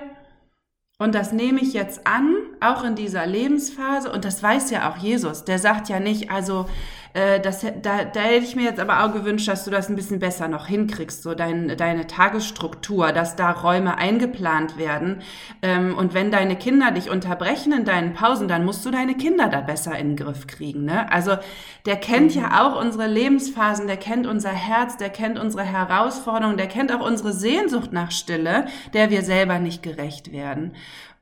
und 1.00 1.16
das 1.16 1.34
nehme 1.34 1.60
ich 1.60 1.74
jetzt 1.74 2.06
an, 2.06 2.36
auch 2.62 2.84
in 2.84 2.96
dieser 2.96 3.26
Lebensphase. 3.26 4.12
Und 4.12 4.24
das 4.24 4.44
weiß 4.44 4.70
ja 4.70 4.90
auch 4.90 4.98
Jesus. 4.98 5.44
Der 5.44 5.58
sagt 5.58 5.90
ja 5.90 6.00
nicht, 6.00 6.30
also 6.30 6.68
äh, 7.14 7.40
das, 7.40 7.62
da, 7.62 8.06
da 8.06 8.20
hätte 8.22 8.46
ich 8.46 8.56
mir 8.56 8.64
jetzt 8.64 8.80
aber 8.80 9.04
auch 9.04 9.14
gewünscht, 9.14 9.48
dass 9.48 9.66
du 9.66 9.72
das 9.72 9.90
ein 9.90 9.96
bisschen 9.96 10.20
besser 10.20 10.48
noch 10.48 10.68
hinkriegst, 10.68 11.22
so 11.22 11.36
dein, 11.36 11.78
deine 11.78 12.08
Tagesstruktur, 12.08 13.12
dass 13.12 13.36
da 13.36 13.52
Räume 13.52 13.98
eingeplant 13.98 14.78
werden. 14.78 15.22
Ähm, 15.62 15.96
und 15.96 16.14
wenn 16.14 16.32
deine 16.32 16.56
Kinder 16.56 16.92
dich 16.92 17.10
unterbrechen 17.12 17.72
in 17.72 17.86
deinen 17.86 18.14
Pausen, 18.14 18.48
dann 18.48 18.66
musst 18.66 18.84
du 18.86 18.92
deine 18.92 19.16
Kinder 19.16 19.48
da 19.48 19.62
besser 19.62 19.98
in 19.98 20.10
den 20.10 20.18
Griff 20.18 20.48
kriegen. 20.48 20.86
Ne? 20.86 21.12
Also 21.12 21.38
der 21.86 21.98
kennt 21.98 22.36
mhm. 22.36 22.42
ja 22.42 22.66
auch 22.66 22.82
unsere 22.82 23.08
Lebensphasen, 23.08 23.86
der 23.86 23.98
kennt 23.98 24.26
unser 24.26 24.52
Herz, 24.52 24.98
der 24.98 25.10
kennt 25.10 25.38
unsere 25.38 25.64
Herausforderungen, 25.64 26.58
der 26.58 26.68
kennt 26.68 26.92
auch 26.92 27.06
unsere 27.06 27.34
Sehnsucht 27.34 27.94
nach 27.94 28.12
Stille, 28.12 28.66
der 28.94 29.12
wir 29.12 29.22
selber 29.22 29.60
nicht 29.60 29.84
gerecht 29.84 30.32
werden. 30.32 30.74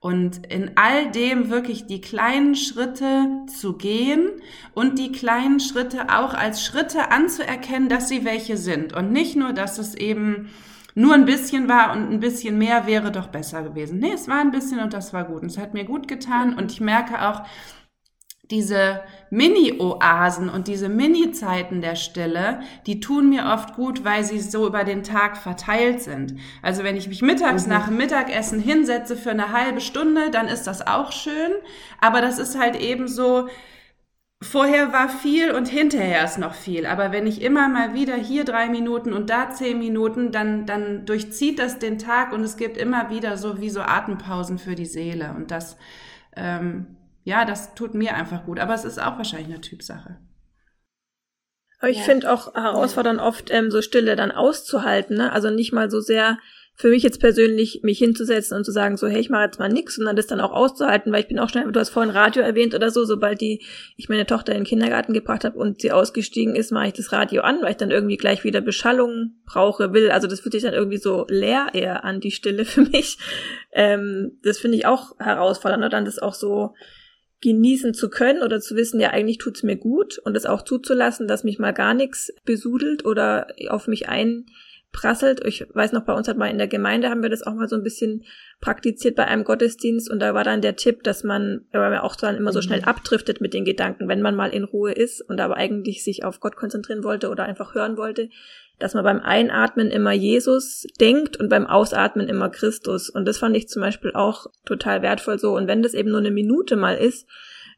Und 0.02 0.48
in 0.48 0.72
all 0.78 1.12
dem 1.12 1.52
wirklich 1.52 1.86
die 1.86 2.02
kleinen 2.02 2.56
Schritte 2.56 3.28
zu 3.46 3.78
gehen 3.78 4.32
und 4.74 4.98
die 4.98 5.12
kleinen 5.12 5.60
Schritte 5.60 6.10
auch 6.10 6.34
als 6.34 6.66
Schritte 6.66 7.12
anzuerkennen, 7.12 7.88
dass 7.88 8.10
sie 8.10 8.26
welche 8.26 8.58
sind. 8.58 8.94
Und 8.94 9.12
nicht 9.12 9.36
nur, 9.36 9.54
dass 9.54 9.78
es 9.78 9.94
eben 9.94 10.50
nur 10.96 11.14
ein 11.14 11.26
bisschen 11.26 11.70
war 11.70 11.94
und 11.94 12.12
ein 12.12 12.20
bisschen 12.20 12.58
mehr 12.58 12.88
wäre 12.88 13.12
doch 13.12 13.28
besser 13.28 13.62
gewesen. 13.62 14.00
Nee, 14.00 14.14
es 14.14 14.28
war 14.28 14.40
ein 14.40 14.50
bisschen 14.50 14.80
und 14.80 14.92
das 14.92 15.14
war 15.14 15.24
gut. 15.24 15.44
Und 15.44 15.52
es 15.52 15.60
hat 15.60 15.76
mir 15.76 15.86
gut 15.86 16.08
getan. 16.08 16.56
Und 16.56 16.72
ich 16.72 16.82
merke 16.82 17.22
auch, 17.30 17.44
diese 18.52 19.02
Mini-Oasen 19.30 20.50
und 20.50 20.68
diese 20.68 20.90
Mini-Zeiten 20.90 21.82
der 21.82 21.96
Stille, 21.96 22.60
die 22.86 23.00
tun 23.00 23.30
mir 23.30 23.46
oft 23.46 23.76
gut, 23.76 24.04
weil 24.04 24.24
sie 24.24 24.40
so 24.40 24.68
über 24.68 24.84
den 24.84 25.04
Tag 25.04 25.38
verteilt 25.38 26.02
sind. 26.02 26.36
Also 26.62 26.84
wenn 26.84 26.98
ich 26.98 27.08
mich 27.08 27.22
mittags 27.22 27.66
mhm. 27.66 27.72
nach 27.72 27.88
dem 27.88 27.98
Mittagessen 27.98 28.60
hinsetze 28.60 29.16
für 29.16 29.32
eine 29.32 29.54
halbe 29.54 29.80
Stunde, 29.80 30.30
dann 30.32 30.48
ist 30.48 30.68
das 30.68 30.86
auch 30.86 31.14
schön. 31.14 31.52
Aber 32.02 32.22
das 32.22 32.40
ist 32.40 32.60
halt 32.60 32.76
eben 32.76 33.08
so, 33.08 33.48
vorher 34.42 34.92
war 34.92 35.08
viel 35.08 35.52
und 35.52 35.70
hinterher 35.70 36.26
ist 36.26 36.38
noch 36.38 36.54
viel. 36.54 36.86
Aber 36.86 37.14
wenn 37.14 37.28
ich 37.28 37.42
immer 37.42 37.70
mal 37.70 37.94
wieder 37.94 38.16
hier 38.16 38.44
drei 38.44 38.68
Minuten 38.68 39.14
und 39.14 39.30
da 39.30 39.52
zehn 39.52 39.80
Minuten, 39.80 40.34
dann, 40.34 40.66
dann 40.66 41.06
durchzieht 41.06 41.58
das 41.58 41.80
den 41.80 42.00
Tag 42.00 42.34
und 42.34 42.44
es 42.44 42.58
gibt 42.58 42.76
immer 42.76 43.10
wieder 43.10 43.38
so 43.38 43.62
wie 43.62 43.70
so 43.70 43.82
Atempausen 43.82 44.58
für 44.58 44.76
die 44.76 44.86
Seele. 44.86 45.34
Und 45.38 45.52
das, 45.52 45.78
ähm, 46.36 46.98
ja, 47.24 47.46
das 47.46 47.76
tut 47.76 47.94
mir 47.94 48.16
einfach 48.16 48.46
gut. 48.46 48.60
Aber 48.60 48.74
es 48.74 48.86
ist 48.86 49.00
auch 49.00 49.18
wahrscheinlich 49.18 49.50
eine 49.50 49.62
Typsache. 49.62 50.18
Aber 51.80 51.90
ich 51.90 51.98
ja. 51.98 52.04
finde 52.04 52.32
auch 52.32 52.54
herausfordernd 52.54 53.20
oft 53.20 53.50
ähm, 53.52 53.72
so 53.72 53.82
Stille 53.82 54.16
dann 54.16 54.32
auszuhalten, 54.32 55.18
ne? 55.18 55.32
Also 55.32 55.50
nicht 55.50 55.74
mal 55.74 55.90
so 55.90 56.00
sehr 56.00 56.38
für 56.76 56.90
mich 56.90 57.04
jetzt 57.04 57.20
persönlich 57.20 57.82
mich 57.84 58.00
hinzusetzen 58.00 58.58
und 58.58 58.64
zu 58.64 58.72
sagen, 58.72 58.98
so, 58.98 59.08
hey, 59.08 59.20
ich 59.20 59.30
mache 59.30 59.44
jetzt 59.44 59.60
mal 59.60 59.70
nix, 59.70 59.96
sondern 59.96 60.16
das 60.16 60.26
dann 60.26 60.40
auch 60.40 60.52
auszuhalten, 60.52 61.12
weil 61.12 61.22
ich 61.22 61.28
bin 61.28 61.38
auch 61.38 61.50
schnell, 61.50 61.72
du 61.72 61.80
hast 61.80 61.90
vorhin 61.90 62.12
Radio 62.12 62.42
erwähnt 62.42 62.74
oder 62.74 62.90
so, 62.90 63.06
sobald 63.06 63.40
die, 63.40 63.64
ich 63.98 64.10
meine 64.10 64.26
Tochter 64.26 64.54
in 64.54 64.60
den 64.60 64.66
Kindergarten 64.66 65.14
gebracht 65.14 65.44
habe 65.44 65.60
und 65.60 65.82
sie 65.82 65.92
ausgestiegen 65.92 66.56
ist, 66.56 66.72
mache 66.72 66.88
ich 66.88 66.94
das 66.94 67.12
Radio 67.12 67.44
an, 67.44 67.62
weil 67.62 67.72
ich 67.72 67.78
dann 67.78 67.92
irgendwie 67.92 68.18
gleich 68.18 68.44
wieder 68.44 68.62
Beschallung 68.62 69.36
brauche, 69.46 69.94
will. 69.94 70.10
Also 70.10 70.28
das 70.28 70.40
fühlt 70.40 70.54
sich 70.54 70.64
dann 70.64 70.74
irgendwie 70.74 70.98
so 70.98 71.26
leer 71.30 71.68
eher 71.74 72.04
an, 72.04 72.20
die 72.20 72.32
Stille 72.32 72.66
für 72.66 72.82
mich. 72.82 73.20
Ähm, 73.72 74.40
das 74.44 74.58
finde 74.58 74.78
ich 74.78 74.86
auch 74.86 75.20
herausfordernd, 75.20 75.84
und 75.84 75.94
dann 75.94 76.06
das 76.06 76.20
auch 76.20 76.34
so 76.34 76.74
genießen 77.42 77.94
zu 77.94 78.10
können 78.10 78.44
oder 78.44 78.60
zu 78.60 78.76
wissen, 78.76 79.00
ja, 79.00 79.10
eigentlich 79.10 79.40
tut's 79.40 79.64
mir 79.64 79.76
gut 79.76 80.20
und 80.20 80.38
es 80.38 80.46
auch 80.46 80.62
zuzulassen, 80.62 81.28
dass 81.28 81.44
mich 81.44 81.60
mal 81.60 81.74
gar 81.74 81.94
nichts 81.94 82.32
besudelt 82.46 83.04
oder 83.06 83.48
auf 83.70 83.88
mich 83.88 84.08
einprasselt. 84.08 85.46
Ich 85.46 85.66
weiß 85.74 85.92
noch, 85.92 86.06
bei 86.06 86.14
uns 86.14 86.28
hat 86.28 86.38
mal 86.38 86.52
in 86.52 86.60
der 86.60 86.68
Gemeinde 86.68 87.10
haben 87.10 87.24
wir 87.24 87.30
das 87.30 87.42
auch 87.42 87.56
mal 87.56 87.68
so 87.68 87.76
ein 87.76 87.84
bisschen 87.84 88.24
praktiziert 88.62 89.16
bei 89.16 89.26
einem 89.26 89.44
Gottesdienst 89.44 90.10
und 90.10 90.20
da 90.20 90.36
war 90.36 90.44
dann 90.44 90.62
der 90.62 90.76
Tipp, 90.76 91.04
dass 91.04 91.24
man, 91.24 91.66
weil 91.72 91.90
man 91.90 92.00
auch 92.00 92.16
dann 92.16 92.38
immer 92.38 92.54
so 92.54 92.62
schnell 92.62 92.82
mhm. 92.82 92.88
abdriftet 92.88 93.42
mit 93.42 93.56
den 93.56 93.66
Gedanken, 93.66 94.08
wenn 94.08 94.22
man 94.22 94.36
mal 94.36 94.54
in 94.54 94.64
Ruhe 94.64 94.92
ist 94.92 95.22
und 95.22 95.42
aber 95.42 95.58
eigentlich 95.58 96.04
sich 96.04 96.24
auf 96.24 96.40
Gott 96.40 96.56
konzentrieren 96.56 97.04
wollte 97.04 97.30
oder 97.30 97.46
einfach 97.46 97.74
hören 97.74 97.98
wollte, 97.98 98.30
dass 98.82 98.94
man 98.94 99.04
beim 99.04 99.20
Einatmen 99.20 99.90
immer 99.90 100.12
Jesus 100.12 100.86
denkt 101.00 101.38
und 101.38 101.50
beim 101.50 101.68
Ausatmen 101.68 102.28
immer 102.28 102.50
Christus. 102.50 103.10
Und 103.10 103.28
das 103.28 103.38
fand 103.38 103.56
ich 103.56 103.68
zum 103.68 103.82
Beispiel 103.82 104.12
auch 104.14 104.48
total 104.66 105.02
wertvoll 105.02 105.40
so. 105.40 105.56
Und 105.56 105.68
wenn 105.68 105.82
das 105.84 105.94
eben 105.94 106.10
nur 106.10 106.20
eine 106.20 106.32
Minute 106.32 106.76
mal 106.76 106.96
ist, 106.96 107.28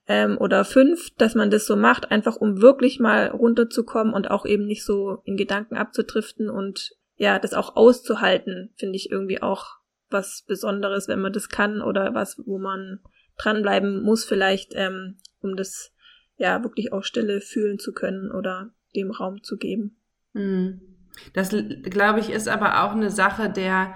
ähm, 0.07 0.37
oder 0.37 0.65
fünf, 0.65 1.09
dass 1.17 1.35
man 1.35 1.49
das 1.49 1.65
so 1.65 1.75
macht, 1.75 2.11
einfach 2.11 2.35
um 2.35 2.61
wirklich 2.61 2.99
mal 2.99 3.27
runterzukommen 3.27 4.13
und 4.13 4.29
auch 4.31 4.45
eben 4.45 4.65
nicht 4.65 4.83
so 4.83 5.19
in 5.23 5.37
Gedanken 5.37 5.75
abzudriften 5.75 6.49
und 6.49 6.91
ja, 7.15 7.39
das 7.39 7.53
auch 7.53 7.75
auszuhalten, 7.75 8.73
finde 8.75 8.95
ich 8.95 9.11
irgendwie 9.11 9.41
auch 9.41 9.77
was 10.09 10.43
Besonderes, 10.47 11.07
wenn 11.07 11.21
man 11.21 11.33
das 11.33 11.49
kann 11.49 11.81
oder 11.81 12.13
was, 12.13 12.41
wo 12.45 12.57
man 12.59 12.99
dranbleiben 13.37 14.03
muss 14.03 14.25
vielleicht, 14.25 14.73
ähm, 14.75 15.17
um 15.41 15.55
das 15.55 15.93
ja 16.37 16.63
wirklich 16.63 16.91
auch 16.91 17.03
Stille 17.03 17.41
fühlen 17.41 17.79
zu 17.79 17.93
können 17.93 18.31
oder 18.31 18.73
dem 18.95 19.11
Raum 19.11 19.41
zu 19.43 19.57
geben. 19.57 19.97
Mhm. 20.33 20.92
Das, 21.33 21.55
glaube 21.83 22.19
ich, 22.19 22.29
ist 22.29 22.47
aber 22.47 22.83
auch 22.83 22.91
eine 22.91 23.09
Sache 23.09 23.49
der 23.49 23.93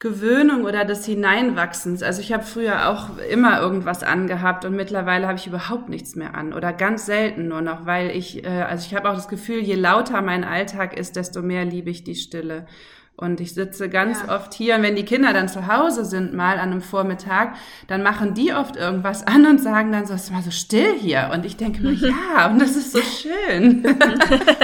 Gewöhnung 0.00 0.64
oder 0.64 0.86
des 0.86 1.04
Hineinwachsens. 1.04 2.02
Also 2.02 2.22
ich 2.22 2.32
habe 2.32 2.42
früher 2.42 2.88
auch 2.88 3.18
immer 3.30 3.60
irgendwas 3.60 4.02
angehabt 4.02 4.64
und 4.64 4.74
mittlerweile 4.74 5.26
habe 5.26 5.38
ich 5.38 5.46
überhaupt 5.46 5.90
nichts 5.90 6.16
mehr 6.16 6.34
an 6.34 6.54
oder 6.54 6.72
ganz 6.72 7.04
selten 7.04 7.48
nur 7.48 7.60
noch, 7.60 7.84
weil 7.84 8.10
ich, 8.10 8.42
äh, 8.44 8.62
also 8.62 8.86
ich 8.86 8.94
habe 8.94 9.10
auch 9.10 9.14
das 9.14 9.28
Gefühl, 9.28 9.58
je 9.58 9.74
lauter 9.74 10.22
mein 10.22 10.42
Alltag 10.42 10.96
ist, 10.98 11.16
desto 11.16 11.42
mehr 11.42 11.66
liebe 11.66 11.90
ich 11.90 12.02
die 12.02 12.14
Stille. 12.14 12.64
Und 13.14 13.42
ich 13.42 13.52
sitze 13.52 13.90
ganz 13.90 14.22
ja. 14.26 14.34
oft 14.34 14.54
hier 14.54 14.76
und 14.76 14.82
wenn 14.82 14.96
die 14.96 15.04
Kinder 15.04 15.34
dann 15.34 15.50
zu 15.50 15.66
Hause 15.66 16.06
sind, 16.06 16.32
mal 16.32 16.54
an 16.54 16.70
einem 16.70 16.80
Vormittag, 16.80 17.54
dann 17.86 18.02
machen 18.02 18.32
die 18.32 18.54
oft 18.54 18.76
irgendwas 18.76 19.26
an 19.26 19.44
und 19.44 19.60
sagen 19.60 19.92
dann 19.92 20.06
so, 20.06 20.14
es 20.14 20.24
ist 20.24 20.30
mal 20.30 20.42
so 20.42 20.50
still 20.50 20.98
hier. 20.98 21.28
Und 21.30 21.44
ich 21.44 21.58
denke 21.58 21.82
mir, 21.82 21.92
ja, 21.92 22.48
und 22.50 22.58
das 22.58 22.74
ist 22.74 22.92
so 22.92 23.00
schön. 23.02 23.84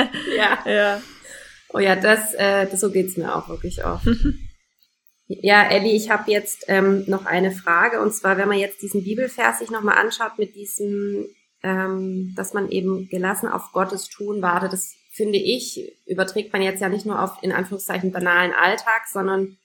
ja. 0.39 0.73
ja. 0.73 0.99
Oh 1.73 1.79
ja, 1.79 1.97
das, 1.97 2.35
äh, 2.35 2.67
das 2.67 2.81
so 2.81 2.91
geht's 2.91 3.17
mir 3.17 3.35
auch 3.35 3.49
wirklich 3.49 3.85
oft. 3.85 4.07
ja, 5.27 5.69
Elli, 5.69 5.91
ich 5.91 6.11
habe 6.11 6.31
jetzt 6.31 6.65
ähm, 6.69 7.05
noch 7.07 7.27
eine 7.27 7.51
Frage 7.51 8.01
und 8.01 8.13
zwar, 8.13 8.37
wenn 8.39 8.49
man 8.49 8.59
jetzt 8.59 8.83
diesen 8.83 9.05
Bibelvers 9.05 9.59
sich 9.59 9.71
nochmal 9.71 9.99
anschaut 9.99 10.39
mit 10.39 10.55
diesem, 10.55 11.27
ähm, 11.63 12.35
dass 12.37 12.55
man 12.55 12.71
eben 12.71 13.09
gelassen 13.09 13.49
auf 13.49 13.73
Gottes 13.73 14.09
tun 14.09 14.43
wartet, 14.43 14.73
das 14.73 14.95
finde 15.11 15.39
ich, 15.39 15.93
überträgt 16.07 16.53
man 16.53 16.63
jetzt 16.63 16.81
ja 16.81 16.89
nicht 16.89 17.07
nur 17.07 17.23
auf 17.23 17.43
in 17.43 17.53
Anführungszeichen 17.53 18.13
banalen 18.13 18.53
Alltag, 18.53 19.07
sondern 19.11 19.57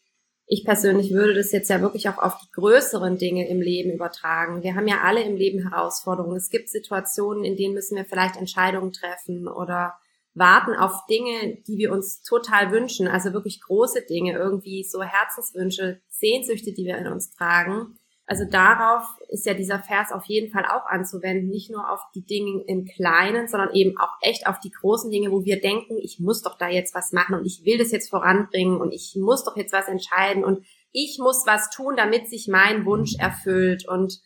ich 0.53 0.65
persönlich 0.65 1.11
würde 1.11 1.33
das 1.33 1.53
jetzt 1.53 1.69
ja 1.69 1.79
wirklich 1.79 2.09
auch 2.09 2.17
auf 2.17 2.37
die 2.37 2.51
größeren 2.51 3.17
Dinge 3.17 3.47
im 3.47 3.61
Leben 3.61 3.91
übertragen. 3.91 4.63
Wir 4.63 4.75
haben 4.75 4.87
ja 4.87 4.99
alle 5.01 5.23
im 5.23 5.37
Leben 5.37 5.69
Herausforderungen. 5.69 6.35
Es 6.35 6.49
gibt 6.49 6.67
Situationen, 6.67 7.45
in 7.45 7.55
denen 7.55 7.73
müssen 7.73 7.95
wir 7.95 8.03
vielleicht 8.03 8.35
Entscheidungen 8.35 8.91
treffen 8.91 9.47
oder 9.47 9.93
warten 10.33 10.75
auf 10.75 11.05
Dinge, 11.07 11.57
die 11.67 11.77
wir 11.77 11.91
uns 11.91 12.23
total 12.23 12.71
wünschen, 12.71 13.07
also 13.07 13.33
wirklich 13.33 13.61
große 13.61 14.03
Dinge, 14.03 14.33
irgendwie 14.33 14.83
so 14.83 15.01
Herzenswünsche, 15.01 16.01
Sehnsüchte, 16.07 16.71
die 16.73 16.85
wir 16.85 16.97
in 16.97 17.07
uns 17.07 17.31
tragen. 17.31 17.97
Also 18.25 18.45
darauf 18.45 19.03
ist 19.27 19.45
ja 19.45 19.53
dieser 19.53 19.79
Vers 19.79 20.13
auf 20.13 20.23
jeden 20.25 20.53
Fall 20.53 20.63
auch 20.65 20.85
anzuwenden, 20.85 21.49
nicht 21.49 21.69
nur 21.69 21.91
auf 21.91 21.99
die 22.15 22.23
Dinge 22.23 22.63
im 22.65 22.85
Kleinen, 22.85 23.49
sondern 23.49 23.73
eben 23.73 23.97
auch 23.99 24.13
echt 24.21 24.47
auf 24.47 24.57
die 24.61 24.71
großen 24.71 25.11
Dinge, 25.11 25.31
wo 25.31 25.43
wir 25.43 25.59
denken, 25.59 25.97
ich 25.97 26.19
muss 26.19 26.41
doch 26.41 26.57
da 26.57 26.69
jetzt 26.69 26.95
was 26.95 27.11
machen 27.11 27.35
und 27.35 27.45
ich 27.45 27.65
will 27.65 27.77
das 27.77 27.91
jetzt 27.91 28.09
voranbringen 28.09 28.79
und 28.79 28.93
ich 28.93 29.17
muss 29.19 29.43
doch 29.43 29.57
jetzt 29.57 29.73
was 29.73 29.89
entscheiden 29.89 30.45
und 30.45 30.65
ich 30.93 31.17
muss 31.19 31.45
was 31.45 31.71
tun, 31.71 31.95
damit 31.97 32.29
sich 32.29 32.47
mein 32.47 32.85
Wunsch 32.85 33.15
erfüllt. 33.19 33.85
Und 33.85 34.21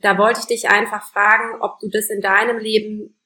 da 0.00 0.16
wollte 0.16 0.40
ich 0.40 0.46
dich 0.46 0.70
einfach 0.70 1.06
fragen, 1.10 1.60
ob 1.60 1.78
du 1.80 1.88
das 1.88 2.08
in 2.08 2.22
deinem 2.22 2.58
Leben 2.58 3.19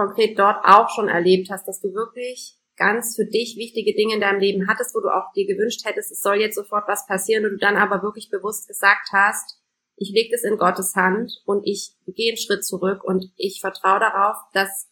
konkret 0.00 0.38
dort 0.38 0.64
auch 0.64 0.88
schon 0.88 1.08
erlebt 1.08 1.50
hast, 1.50 1.68
dass 1.68 1.80
du 1.80 1.92
wirklich 1.92 2.56
ganz 2.76 3.14
für 3.16 3.26
dich 3.26 3.56
wichtige 3.56 3.94
Dinge 3.94 4.14
in 4.14 4.20
deinem 4.20 4.40
Leben 4.40 4.66
hattest, 4.66 4.94
wo 4.94 5.00
du 5.00 5.08
auch 5.08 5.32
dir 5.34 5.46
gewünscht 5.46 5.84
hättest, 5.84 6.10
es 6.10 6.22
soll 6.22 6.36
jetzt 6.36 6.54
sofort 6.54 6.88
was 6.88 7.06
passieren 7.06 7.44
und 7.44 7.52
du 7.52 7.58
dann 7.58 7.76
aber 7.76 8.02
wirklich 8.02 8.30
bewusst 8.30 8.66
gesagt 8.66 9.08
hast, 9.12 9.58
ich 9.96 10.10
lege 10.14 10.30
das 10.32 10.44
in 10.44 10.56
Gottes 10.56 10.94
Hand 10.96 11.30
und 11.44 11.62
ich 11.66 11.94
gehe 12.06 12.30
einen 12.30 12.38
Schritt 12.38 12.64
zurück 12.64 13.04
und 13.04 13.26
ich 13.36 13.60
vertraue 13.60 14.00
darauf, 14.00 14.36
dass, 14.54 14.88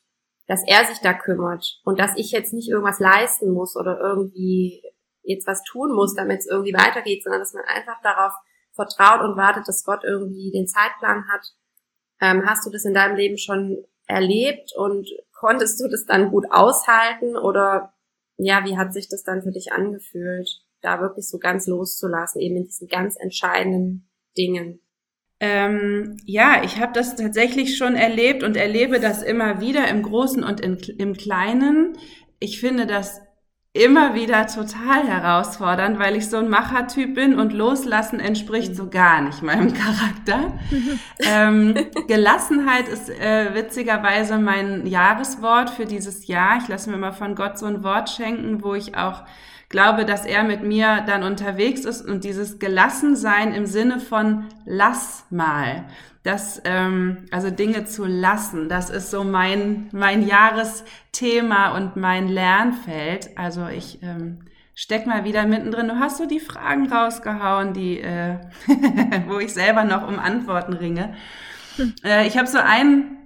dass 0.46 0.62
er 0.66 0.84
sich 0.84 0.98
da 0.98 1.14
kümmert 1.14 1.80
und 1.84 1.98
dass 1.98 2.12
ich 2.16 2.30
jetzt 2.30 2.52
nicht 2.52 2.68
irgendwas 2.68 3.00
leisten 3.00 3.50
muss 3.50 3.74
oder 3.74 3.98
irgendwie 3.98 4.82
jetzt 5.22 5.46
was 5.46 5.62
tun 5.62 5.94
muss, 5.94 6.14
damit 6.14 6.40
es 6.40 6.46
irgendwie 6.46 6.74
weitergeht, 6.74 7.22
sondern 7.24 7.40
dass 7.40 7.54
man 7.54 7.64
einfach 7.64 8.02
darauf 8.02 8.34
vertraut 8.74 9.22
und 9.22 9.38
wartet, 9.38 9.66
dass 9.66 9.84
Gott 9.84 10.04
irgendwie 10.04 10.50
den 10.50 10.66
Zeitplan 10.66 11.26
hat. 11.28 11.54
Ähm, 12.20 12.42
hast 12.44 12.66
du 12.66 12.70
das 12.70 12.84
in 12.84 12.92
deinem 12.92 13.16
Leben 13.16 13.38
schon 13.38 13.82
erlebt 14.08 14.72
und 14.76 15.08
konntest 15.32 15.80
du 15.80 15.88
das 15.88 16.04
dann 16.04 16.30
gut 16.30 16.46
aushalten 16.50 17.36
oder 17.36 17.94
ja, 18.36 18.64
wie 18.64 18.76
hat 18.76 18.92
sich 18.92 19.08
das 19.08 19.22
dann 19.22 19.42
für 19.42 19.52
dich 19.52 19.72
angefühlt, 19.72 20.48
da 20.80 21.00
wirklich 21.00 21.28
so 21.28 21.38
ganz 21.38 21.66
loszulassen, 21.66 22.40
eben 22.40 22.56
in 22.56 22.64
diesen 22.64 22.88
ganz 22.88 23.16
entscheidenden 23.16 24.08
Dingen? 24.36 24.80
Ähm, 25.40 26.16
ja, 26.24 26.62
ich 26.64 26.80
habe 26.80 26.92
das 26.92 27.14
tatsächlich 27.14 27.76
schon 27.76 27.94
erlebt 27.94 28.42
und 28.42 28.56
erlebe 28.56 28.98
das 28.98 29.22
immer 29.22 29.60
wieder 29.60 29.88
im 29.88 30.02
Großen 30.02 30.42
und 30.42 30.60
in, 30.60 30.78
im 30.98 31.14
Kleinen. 31.14 31.96
Ich 32.40 32.60
finde 32.60 32.86
das 32.86 33.20
immer 33.78 34.14
wieder 34.14 34.46
total 34.46 35.06
herausfordernd, 35.06 35.98
weil 35.98 36.16
ich 36.16 36.28
so 36.28 36.38
ein 36.38 36.48
Machertyp 36.48 37.14
bin 37.14 37.38
und 37.38 37.52
loslassen 37.52 38.20
entspricht 38.20 38.74
so 38.74 38.88
gar 38.88 39.22
nicht 39.22 39.42
meinem 39.42 39.72
Charakter. 39.72 40.58
ähm, 41.20 41.74
Gelassenheit 42.08 42.88
ist 42.88 43.08
äh, 43.08 43.54
witzigerweise 43.54 44.38
mein 44.38 44.86
Jahreswort 44.86 45.70
für 45.70 45.86
dieses 45.86 46.26
Jahr. 46.26 46.58
Ich 46.60 46.68
lasse 46.68 46.90
mir 46.90 46.96
mal 46.96 47.12
von 47.12 47.34
Gott 47.34 47.58
so 47.58 47.66
ein 47.66 47.84
Wort 47.84 48.10
schenken, 48.10 48.62
wo 48.62 48.74
ich 48.74 48.96
auch 48.96 49.22
glaube, 49.68 50.04
dass 50.04 50.24
er 50.24 50.44
mit 50.44 50.62
mir 50.62 51.04
dann 51.06 51.22
unterwegs 51.22 51.84
ist 51.84 52.02
und 52.02 52.24
dieses 52.24 52.58
Gelassensein 52.58 53.52
im 53.52 53.66
Sinne 53.66 54.00
von 54.00 54.46
lass 54.64 55.24
mal. 55.30 55.84
Das, 56.28 56.60
ähm, 56.66 57.24
also 57.30 57.48
Dinge 57.48 57.86
zu 57.86 58.04
lassen, 58.04 58.68
das 58.68 58.90
ist 58.90 59.10
so 59.10 59.24
mein, 59.24 59.88
mein 59.92 60.26
Jahresthema 60.26 61.74
und 61.74 61.96
mein 61.96 62.28
Lernfeld. 62.28 63.30
Also 63.38 63.66
ich 63.68 64.02
ähm, 64.02 64.40
steck 64.74 65.06
mal 65.06 65.24
wieder 65.24 65.46
mittendrin. 65.46 65.88
Du 65.88 65.98
hast 65.98 66.18
so 66.18 66.26
die 66.26 66.38
Fragen 66.38 66.92
rausgehauen, 66.92 67.72
die, 67.72 68.00
äh, 68.00 68.40
wo 69.26 69.38
ich 69.38 69.54
selber 69.54 69.84
noch 69.84 70.06
um 70.06 70.18
Antworten 70.18 70.74
ringe. 70.74 71.14
Hm. 71.76 71.94
Äh, 72.04 72.26
ich 72.26 72.36
habe 72.36 72.46
so 72.46 72.58
ein 72.58 73.16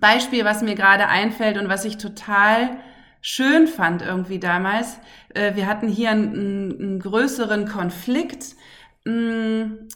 Beispiel, 0.00 0.46
was 0.46 0.62
mir 0.62 0.76
gerade 0.76 1.08
einfällt 1.08 1.58
und 1.58 1.68
was 1.68 1.84
ich 1.84 1.98
total 1.98 2.78
schön 3.20 3.66
fand 3.66 4.00
irgendwie 4.00 4.38
damals. 4.38 4.98
Äh, 5.34 5.56
wir 5.56 5.66
hatten 5.66 5.88
hier 5.88 6.08
einen, 6.12 6.80
einen 6.80 7.00
größeren 7.00 7.68
Konflikt 7.68 8.56
mh, 9.04 9.12
mm, 9.12 9.88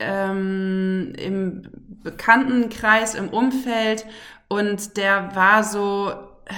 ähm, 0.00 1.12
im 1.16 1.62
Bekanntenkreis, 2.02 3.14
im 3.14 3.28
Umfeld 3.28 4.06
und 4.48 4.96
der 4.96 5.34
war 5.36 5.62
so, 5.62 6.10
äh, 6.46 6.54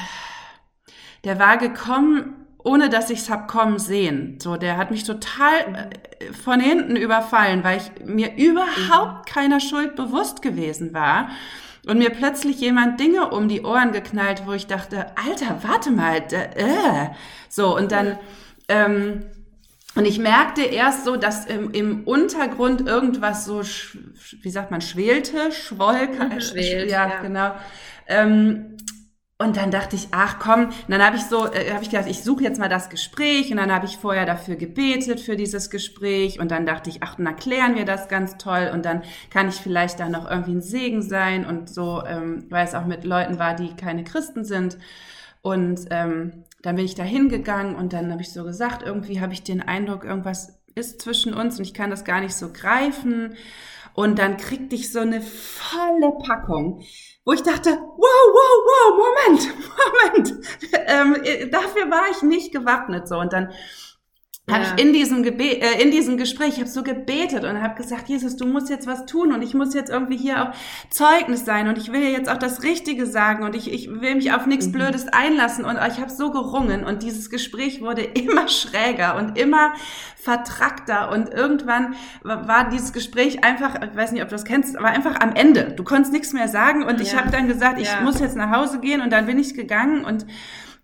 der 1.24 1.38
war 1.38 1.58
gekommen 1.58 2.42
ohne 2.64 2.88
dass 2.88 3.10
ich 3.10 3.20
es 3.20 3.30
hab 3.30 3.48
kommen 3.48 3.78
sehen. 3.78 4.38
So, 4.40 4.56
der 4.56 4.76
hat 4.76 4.90
mich 4.90 5.04
total 5.04 5.90
äh, 6.20 6.32
von 6.32 6.60
hinten 6.60 6.96
überfallen, 6.96 7.64
weil 7.64 7.78
ich 7.78 8.04
mir 8.04 8.36
überhaupt 8.36 9.28
keiner 9.28 9.60
Schuld 9.60 9.96
bewusst 9.96 10.42
gewesen 10.42 10.94
war 10.94 11.30
und 11.86 11.98
mir 11.98 12.10
plötzlich 12.10 12.60
jemand 12.60 13.00
Dinge 13.00 13.30
um 13.30 13.48
die 13.48 13.62
Ohren 13.62 13.92
geknallt, 13.92 14.42
wo 14.46 14.52
ich 14.52 14.66
dachte, 14.66 15.06
Alter, 15.16 15.58
warte 15.62 15.90
mal, 15.90 16.22
äh. 16.32 17.08
so 17.48 17.76
und 17.76 17.90
dann 17.90 18.18
ähm, 18.68 19.24
und 19.94 20.06
ich 20.06 20.18
merkte 20.18 20.62
erst 20.62 21.04
so, 21.04 21.16
dass 21.16 21.44
im, 21.46 21.70
im 21.72 22.04
Untergrund 22.04 22.86
irgendwas 22.86 23.44
so, 23.44 23.62
wie 24.40 24.50
sagt 24.50 24.70
man, 24.70 24.80
schwelte, 24.80 25.52
schwoll, 25.52 26.08
Schwelt, 26.40 26.90
ja, 26.90 27.08
ja, 27.08 27.20
genau. 27.20 27.54
Ähm, 28.06 28.76
und 29.42 29.56
dann 29.56 29.72
dachte 29.72 29.96
ich, 29.96 30.08
ach 30.12 30.38
komm, 30.38 30.66
und 30.66 30.88
dann 30.88 31.04
habe 31.04 31.16
ich 31.16 31.24
so, 31.24 31.52
äh, 31.52 31.72
habe 31.72 31.82
ich 31.82 31.90
gedacht, 31.90 32.08
ich 32.08 32.22
suche 32.22 32.44
jetzt 32.44 32.60
mal 32.60 32.68
das 32.68 32.90
Gespräch. 32.90 33.50
Und 33.50 33.56
dann 33.56 33.72
habe 33.72 33.86
ich 33.86 33.98
vorher 33.98 34.24
dafür 34.24 34.54
gebetet 34.54 35.18
für 35.18 35.34
dieses 35.34 35.68
Gespräch. 35.68 36.38
Und 36.38 36.52
dann 36.52 36.64
dachte 36.64 36.88
ich, 36.88 37.02
ach, 37.02 37.16
dann 37.16 37.26
erklären 37.26 37.74
wir 37.74 37.84
das 37.84 38.08
ganz 38.08 38.38
toll. 38.38 38.70
Und 38.72 38.84
dann 38.84 39.02
kann 39.30 39.48
ich 39.48 39.56
vielleicht 39.56 39.98
da 39.98 40.08
noch 40.08 40.30
irgendwie 40.30 40.52
ein 40.52 40.62
Segen 40.62 41.02
sein. 41.02 41.44
Und 41.44 41.68
so, 41.68 42.04
ähm, 42.06 42.46
weil 42.50 42.64
es 42.64 42.74
auch 42.74 42.86
mit 42.86 43.02
Leuten 43.02 43.40
war, 43.40 43.54
die 43.56 43.74
keine 43.74 44.04
Christen 44.04 44.44
sind 44.44 44.78
und 45.42 45.86
ähm, 45.90 46.44
dann 46.62 46.76
bin 46.76 46.84
ich 46.84 46.94
da 46.94 47.02
hingegangen 47.02 47.74
und 47.74 47.92
dann 47.92 48.10
habe 48.10 48.22
ich 48.22 48.32
so 48.32 48.44
gesagt, 48.44 48.82
irgendwie 48.82 49.20
habe 49.20 49.32
ich 49.32 49.42
den 49.42 49.60
Eindruck, 49.60 50.04
irgendwas 50.04 50.60
ist 50.74 51.02
zwischen 51.02 51.34
uns 51.34 51.58
und 51.58 51.64
ich 51.64 51.74
kann 51.74 51.90
das 51.90 52.04
gar 52.04 52.20
nicht 52.20 52.34
so 52.34 52.52
greifen. 52.52 53.34
Und 53.94 54.18
dann 54.18 54.38
kriegte 54.38 54.74
ich 54.74 54.90
so 54.90 55.00
eine 55.00 55.20
volle 55.20 56.12
Packung 56.24 56.82
wo 57.24 57.32
ich 57.32 57.42
dachte, 57.42 57.70
wow, 57.70 57.98
wow, 57.98 58.56
wow, 58.66 58.98
Moment, 58.98 59.48
Moment, 60.26 60.46
ähm, 60.86 61.50
dafür 61.50 61.90
war 61.90 62.10
ich 62.10 62.22
nicht 62.22 62.52
gewappnet 62.52 63.06
so. 63.06 63.18
Und 63.18 63.32
dann 63.32 63.50
ja. 64.48 64.54
habe 64.54 64.64
ich 64.64 64.84
in 64.84 64.92
diesem 64.92 65.22
Gebe 65.22 65.44
äh, 65.44 65.80
in 65.80 65.92
diesem 65.92 66.18
Gespräch, 66.18 66.54
ich 66.54 66.58
habe 66.58 66.68
so 66.68 66.82
gebetet 66.82 67.44
und 67.44 67.62
habe 67.62 67.76
gesagt, 67.76 68.08
Jesus, 68.08 68.36
du 68.36 68.44
musst 68.44 68.70
jetzt 68.70 68.88
was 68.88 69.06
tun 69.06 69.32
und 69.32 69.40
ich 69.42 69.54
muss 69.54 69.72
jetzt 69.72 69.88
irgendwie 69.88 70.16
hier 70.16 70.42
auch 70.42 70.54
Zeugnis 70.90 71.44
sein 71.44 71.68
und 71.68 71.78
ich 71.78 71.92
will 71.92 72.02
jetzt 72.02 72.28
auch 72.28 72.38
das 72.38 72.64
Richtige 72.64 73.06
sagen 73.06 73.44
und 73.44 73.54
ich, 73.54 73.72
ich 73.72 73.88
will 73.88 74.16
mich 74.16 74.32
auf 74.32 74.46
nichts 74.46 74.66
mhm. 74.66 74.72
Blödes 74.72 75.06
einlassen 75.08 75.64
und 75.64 75.76
ich 75.76 76.00
habe 76.00 76.10
so 76.10 76.32
gerungen 76.32 76.82
und 76.84 77.04
dieses 77.04 77.30
Gespräch 77.30 77.80
wurde 77.80 78.02
immer 78.14 78.48
schräger 78.48 79.16
und 79.16 79.38
immer 79.38 79.74
vertrackter 80.16 81.12
und 81.12 81.32
irgendwann 81.32 81.94
war 82.22 82.68
dieses 82.68 82.92
Gespräch 82.92 83.44
einfach, 83.44 83.76
ich 83.82 83.96
weiß 83.96 84.12
nicht, 84.12 84.22
ob 84.22 84.28
du 84.28 84.34
das 84.34 84.44
kennst, 84.44 84.76
aber 84.76 84.88
einfach 84.88 85.20
am 85.20 85.34
Ende. 85.34 85.72
Du 85.76 85.84
konntest 85.84 86.12
nichts 86.12 86.32
mehr 86.32 86.48
sagen 86.48 86.82
und 86.82 86.96
ja. 86.96 87.02
ich 87.02 87.16
habe 87.16 87.30
dann 87.30 87.46
gesagt, 87.46 87.80
ich 87.80 87.88
ja. 87.88 88.00
muss 88.00 88.20
jetzt 88.20 88.36
nach 88.36 88.50
Hause 88.50 88.80
gehen 88.80 89.00
und 89.00 89.10
dann 89.10 89.26
bin 89.26 89.38
ich 89.38 89.54
gegangen 89.54 90.04
und 90.04 90.26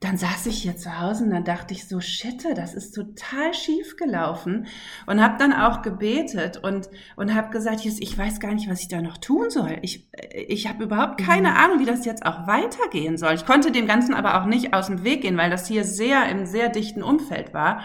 dann 0.01 0.17
saß 0.17 0.47
ich 0.47 0.63
hier 0.63 0.77
zu 0.77 1.01
Hause 1.01 1.25
und 1.25 1.31
dann 1.31 1.45
dachte 1.45 1.75
ich 1.75 1.89
so, 1.89 2.01
shit, 2.01 2.45
das 2.55 2.75
ist 2.75 2.93
total 2.93 3.53
schief 3.53 3.97
gelaufen 3.97 4.69
und 5.07 5.21
habe 5.21 5.39
dann 5.39 5.53
auch 5.53 5.83
gebetet 5.83 6.57
und 6.57 6.89
und 7.17 7.35
habe 7.35 7.51
gesagt, 7.51 7.85
ich 7.85 8.19
weiß 8.19 8.39
gar 8.39 8.55
nicht, 8.55 8.71
was 8.71 8.81
ich 8.81 8.89
da 8.89 9.03
noch 9.03 9.19
tun 9.19 9.51
soll. 9.51 9.79
Ich 9.83 10.09
ich 10.33 10.69
habe 10.69 10.85
überhaupt 10.85 11.19
keine 11.21 11.51
mhm. 11.51 11.57
Ahnung, 11.57 11.81
wie 11.81 11.85
das 11.85 12.05
jetzt 12.05 12.25
auch 12.25 12.47
weitergehen 12.47 13.17
soll. 13.17 13.35
Ich 13.35 13.45
konnte 13.45 13.73
dem 13.73 13.89
Ganzen 13.89 14.15
aber 14.15 14.41
auch 14.41 14.47
nicht 14.47 14.73
aus 14.73 14.87
dem 14.87 15.03
Weg 15.03 15.23
gehen, 15.23 15.37
weil 15.37 15.51
das 15.51 15.67
hier 15.67 15.83
sehr 15.83 16.29
im 16.29 16.47
sehr 16.47 16.69
dichten 16.69 17.03
Umfeld 17.03 17.53
war. 17.53 17.83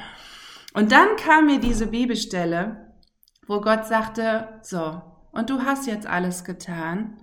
Und 0.76 0.92
dann 0.92 1.16
kam 1.18 1.48
mir 1.48 1.60
diese 1.60 1.88
Bibelstelle, 1.88 2.94
wo 3.48 3.60
Gott 3.60 3.88
sagte, 3.88 4.60
so, 4.62 5.02
und 5.32 5.50
du 5.50 5.64
hast 5.64 5.88
jetzt 5.88 6.06
alles 6.06 6.44
getan 6.44 7.18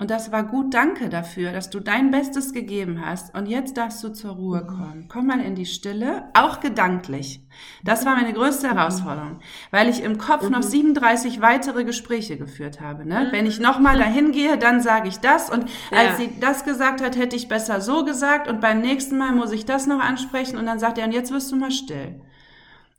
und 0.00 0.10
das 0.10 0.32
war 0.32 0.44
gut, 0.44 0.72
danke 0.72 1.10
dafür, 1.10 1.52
dass 1.52 1.68
du 1.68 1.78
dein 1.78 2.10
Bestes 2.10 2.54
gegeben 2.54 3.04
hast. 3.04 3.34
Und 3.36 3.44
jetzt 3.44 3.76
darfst 3.76 4.02
du 4.02 4.08
zur 4.08 4.32
Ruhe 4.32 4.62
mhm. 4.62 4.66
kommen. 4.66 5.08
Komm 5.08 5.26
mal 5.26 5.40
in 5.40 5.54
die 5.54 5.66
Stille, 5.66 6.24
auch 6.32 6.60
gedanklich. 6.60 7.46
Das 7.84 8.06
war 8.06 8.16
meine 8.16 8.32
größte 8.32 8.68
mhm. 8.68 8.72
Herausforderung, 8.72 9.40
weil 9.70 9.90
ich 9.90 10.02
im 10.02 10.16
Kopf 10.16 10.48
noch 10.48 10.62
37 10.62 11.36
mhm. 11.36 11.42
weitere 11.42 11.84
Gespräche 11.84 12.38
geführt 12.38 12.80
habe. 12.80 13.06
Ne? 13.06 13.28
Wenn 13.30 13.44
ich 13.44 13.60
nochmal 13.60 13.98
dahin 13.98 14.32
gehe, 14.32 14.56
dann 14.56 14.80
sage 14.80 15.06
ich 15.06 15.18
das. 15.18 15.50
Und 15.50 15.66
als 15.90 16.16
sie 16.16 16.32
das 16.40 16.64
gesagt 16.64 17.02
hat, 17.02 17.18
hätte 17.18 17.36
ich 17.36 17.48
besser 17.48 17.82
so 17.82 18.02
gesagt. 18.02 18.48
Und 18.48 18.62
beim 18.62 18.80
nächsten 18.80 19.18
Mal 19.18 19.32
muss 19.32 19.52
ich 19.52 19.66
das 19.66 19.86
noch 19.86 20.00
ansprechen. 20.00 20.56
Und 20.56 20.64
dann 20.64 20.78
sagt 20.78 20.96
er, 20.96 21.04
und 21.04 21.12
jetzt 21.12 21.30
wirst 21.30 21.52
du 21.52 21.56
mal 21.56 21.70
still. 21.70 22.22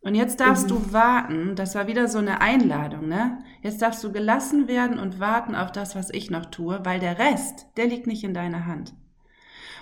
Und 0.04 0.16
jetzt 0.16 0.40
darfst 0.40 0.66
mhm. 0.66 0.70
du 0.70 0.94
warten, 0.94 1.56
das 1.56 1.76
war 1.76 1.88
wieder 1.88 2.08
so 2.08 2.18
eine 2.18 2.42
Einladung, 2.42 3.08
ne? 3.08 3.44
Jetzt 3.62 3.82
darfst 3.84 4.04
du 4.04 4.12
gelassen 4.12 4.68
werden 4.68 4.98
und 4.98 5.20
warten 5.20 5.54
auf 5.54 5.72
das, 5.72 5.96
was 5.96 6.10
ich 6.10 6.32
noch 6.32 6.48
tue, 6.48 6.84
weil 6.84 7.00
der 7.00 7.20
Rest, 7.20 7.68
der 7.78 7.86
liegt 7.86 8.08
nicht 8.08 8.24
in 8.24 8.34
deiner 8.34 8.66
Hand. 8.66 8.96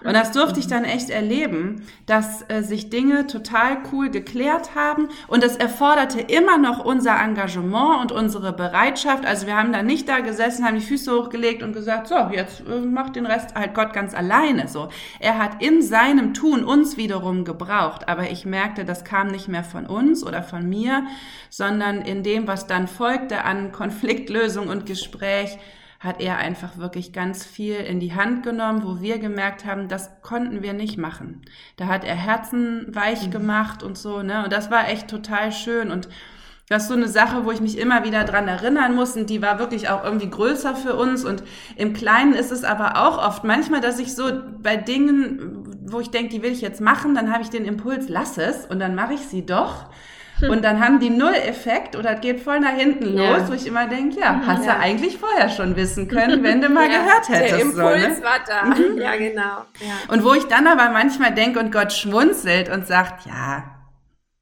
Und 0.04 0.14
das 0.14 0.32
durfte 0.32 0.60
ich 0.60 0.68
dann 0.68 0.86
echt 0.86 1.10
erleben, 1.10 1.86
dass 2.06 2.44
äh, 2.50 2.62
sich 2.64 2.90
Dinge 2.90 3.28
total 3.28 3.80
cool 3.92 4.10
geklärt 4.10 4.76
haben 4.76 5.10
und 5.28 5.44
es 5.44 5.58
erforderte 5.58 6.22
immer 6.22 6.58
noch 6.58 6.84
unser 6.84 7.20
Engagement 7.20 8.02
und 8.02 8.12
unsere 8.12 8.54
Bereitschaft. 8.54 9.26
Also 9.26 9.46
wir 9.46 9.58
haben 9.58 9.74
da 9.74 9.84
nicht 9.84 10.08
da 10.08 10.20
gesessen, 10.20 10.66
haben 10.66 10.76
die 10.76 10.86
Füße 10.86 11.12
hochgelegt 11.12 11.64
und 11.64 11.74
gesagt, 11.74 12.08
so, 12.08 12.16
jetzt 12.32 12.64
äh, 12.68 12.80
macht 12.80 13.16
den 13.16 13.26
Rest 13.26 13.56
halt 13.56 13.74
Gott 13.74 13.94
ganz 13.94 14.14
alleine. 14.14 14.68
So, 14.68 14.90
er 15.20 15.38
hat 15.38 15.62
in 15.62 15.82
seinem 15.82 16.34
Tun 16.34 16.64
uns 16.64 16.96
wiederum 16.96 17.44
gebraucht, 17.44 18.08
aber 18.08 18.32
ich 18.32 18.46
merkte, 18.46 18.86
das 18.86 19.04
kam 19.04 19.28
nicht 19.28 19.48
mehr 19.48 19.64
von 19.64 19.86
uns 19.86 20.26
oder 20.26 20.44
von 20.44 20.68
mir, 20.68 21.04
sondern 21.50 22.02
in 22.02 22.24
dem, 22.24 22.48
was 22.48 22.68
dann 22.68 22.88
folgte 22.88 23.44
an 23.44 23.72
Konfliktlösung 23.72 24.68
und 24.70 24.86
Gespräch, 24.86 25.58
hat 26.00 26.22
er 26.22 26.38
einfach 26.38 26.78
wirklich 26.78 27.12
ganz 27.12 27.46
viel 27.46 27.76
in 27.76 28.00
die 28.00 28.14
Hand 28.14 28.44
genommen, 28.44 28.84
wo 28.84 29.02
wir 29.02 29.20
gemerkt 29.20 29.66
haben, 29.66 29.90
das 29.90 30.22
konnten 30.22 30.64
wir 30.64 30.72
nicht 30.72 30.98
machen. 30.98 31.42
Da 31.76 31.88
hat 31.88 32.06
er 32.06 32.16
Herzen 32.16 32.88
weich 32.96 33.28
mhm. 33.28 33.32
gemacht 33.32 33.84
und 33.84 33.98
so, 33.98 34.24
ne? 34.24 34.46
Und 34.46 34.54
das 34.54 34.72
war 34.72 34.88
echt 34.88 35.10
total 35.10 35.52
schön 35.52 35.92
und 35.92 36.08
das 36.70 36.84
ist 36.84 36.90
so 36.90 36.94
eine 36.94 37.08
Sache, 37.08 37.46
wo 37.46 37.52
ich 37.52 37.62
mich 37.62 37.80
immer 37.80 38.06
wieder 38.06 38.24
dran 38.24 38.48
erinnern 38.48 38.94
muss 38.94 39.18
und 39.18 39.30
die 39.30 39.42
war 39.42 39.58
wirklich 39.58 39.90
auch 39.90 40.04
irgendwie 40.04 40.30
größer 40.30 40.76
für 40.76 40.96
uns 40.96 41.26
und 41.26 41.44
im 41.76 41.94
Kleinen 41.94 42.34
ist 42.34 42.52
es 42.52 42.64
aber 42.64 42.96
auch 42.96 43.18
oft 43.18 43.44
manchmal, 43.44 43.82
dass 43.82 43.98
ich 43.98 44.14
so 44.16 44.30
bei 44.62 44.78
Dingen, 44.78 45.64
wo 45.88 46.00
ich 46.00 46.12
denke, 46.12 46.30
die 46.30 46.44
will 46.44 46.52
ich 46.52 46.62
jetzt 46.62 46.80
machen, 46.80 47.16
dann 47.16 47.34
habe 47.34 47.42
ich 47.42 47.50
den 47.50 47.66
Impuls, 47.66 48.08
lass 48.08 48.38
es 48.38 48.68
und 48.68 48.80
dann 48.80 48.94
mache 48.94 49.16
ich 49.16 49.22
sie 49.22 49.46
doch 49.46 49.88
und 50.48 50.64
dann 50.64 50.80
haben 50.80 51.00
die 51.00 51.10
null 51.10 51.34
Effekt 51.34 51.96
oder 51.96 52.16
geht 52.16 52.40
voll 52.40 52.60
nach 52.60 52.74
hinten 52.74 53.18
ja. 53.18 53.38
los, 53.38 53.50
wo 53.50 53.54
ich 53.54 53.68
immer 53.68 53.88
denke, 53.88 54.20
ja, 54.20 54.42
hast 54.46 54.66
ja. 54.66 54.76
du 54.76 54.80
eigentlich 54.80 55.18
vorher 55.18 55.50
schon 55.50 55.76
wissen 55.76 56.08
können, 56.08 56.44
wenn 56.44 56.62
du 56.62 56.70
mal 56.70 56.90
ja, 56.90 57.00
gehört 57.00 57.30
hättest. 57.30 57.54
Der 57.54 57.62
Impuls 57.62 58.16
so, 58.16 58.22
ne? 58.22 58.24
war 58.24 58.40
da. 58.46 58.64
Mhm. 58.66 58.98
Ja, 58.98 59.16
genau. 59.16 59.66
Und 60.08 60.24
wo 60.24 60.34
ich 60.34 60.46
dann 60.46 60.68
aber 60.68 60.90
manchmal 60.90 61.34
denke 61.34 61.60
und 61.60 61.72
Gott 61.72 61.92
schmunzelt 61.92 62.70
und 62.70 62.88
sagt, 62.88 63.26
ja, 63.26 63.64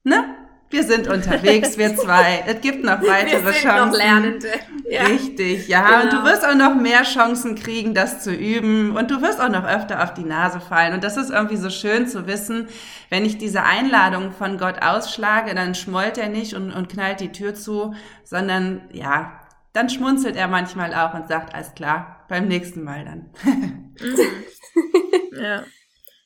ne? 0.04 0.36
Wir 0.70 0.84
sind 0.84 1.08
unterwegs, 1.08 1.78
wir 1.78 1.96
zwei. 1.96 2.44
Es 2.46 2.60
gibt 2.60 2.84
noch 2.84 3.02
weitere 3.02 3.46
wir 3.46 3.54
sind 3.54 3.64
Chancen. 3.64 3.92
Noch 3.92 3.98
Lernende. 3.98 4.50
Ja. 4.90 5.04
Richtig, 5.04 5.68
ja. 5.68 5.86
Genau. 5.86 6.04
Und 6.04 6.14
du 6.14 6.18
genau. 6.18 6.30
wirst 6.30 6.46
auch 6.46 6.56
noch 6.56 6.76
mehr 6.76 7.04
Chancen 7.04 7.56
kriegen, 7.56 7.94
das 7.94 8.22
zu 8.22 8.34
üben. 8.34 8.96
Und 8.96 9.10
du 9.10 9.22
wirst 9.22 9.40
auch 9.40 9.50
noch 9.50 9.66
öfter 9.66 10.04
auf 10.04 10.14
die 10.14 10.26
Nase 10.26 10.60
fallen. 10.60 10.94
Und 10.94 11.04
das 11.04 11.16
ist 11.16 11.30
irgendwie 11.30 11.58
so 11.58 11.70
schön 11.70 12.08
zu 12.08 12.28
wissen, 12.28 12.68
wenn 13.10 13.24
ich 13.24 13.38
diese 13.38 13.64
Einladung 13.64 14.32
von 14.32 14.58
Gott 14.58 14.82
ausschlage, 14.82 15.56
dann 15.56 15.74
schmollt 15.74 16.18
er 16.18 16.28
nicht 16.28 16.54
und, 16.54 16.72
und 16.72 16.90
knallt 16.90 17.22
die 17.22 17.32
Tür 17.32 17.56
zu, 17.56 17.94
sondern 18.26 18.82
ja, 18.92 19.40
dann 19.72 19.90
schmunzelt 19.90 20.36
er 20.36 20.48
manchmal 20.48 20.94
auch 20.94 21.14
und 21.14 21.28
sagt, 21.28 21.54
alles 21.54 21.76
klar, 21.76 22.26
beim 22.28 22.48
nächsten 22.48 22.84
Mal 22.84 23.06
dann. 23.06 23.94
ja. 25.42 25.64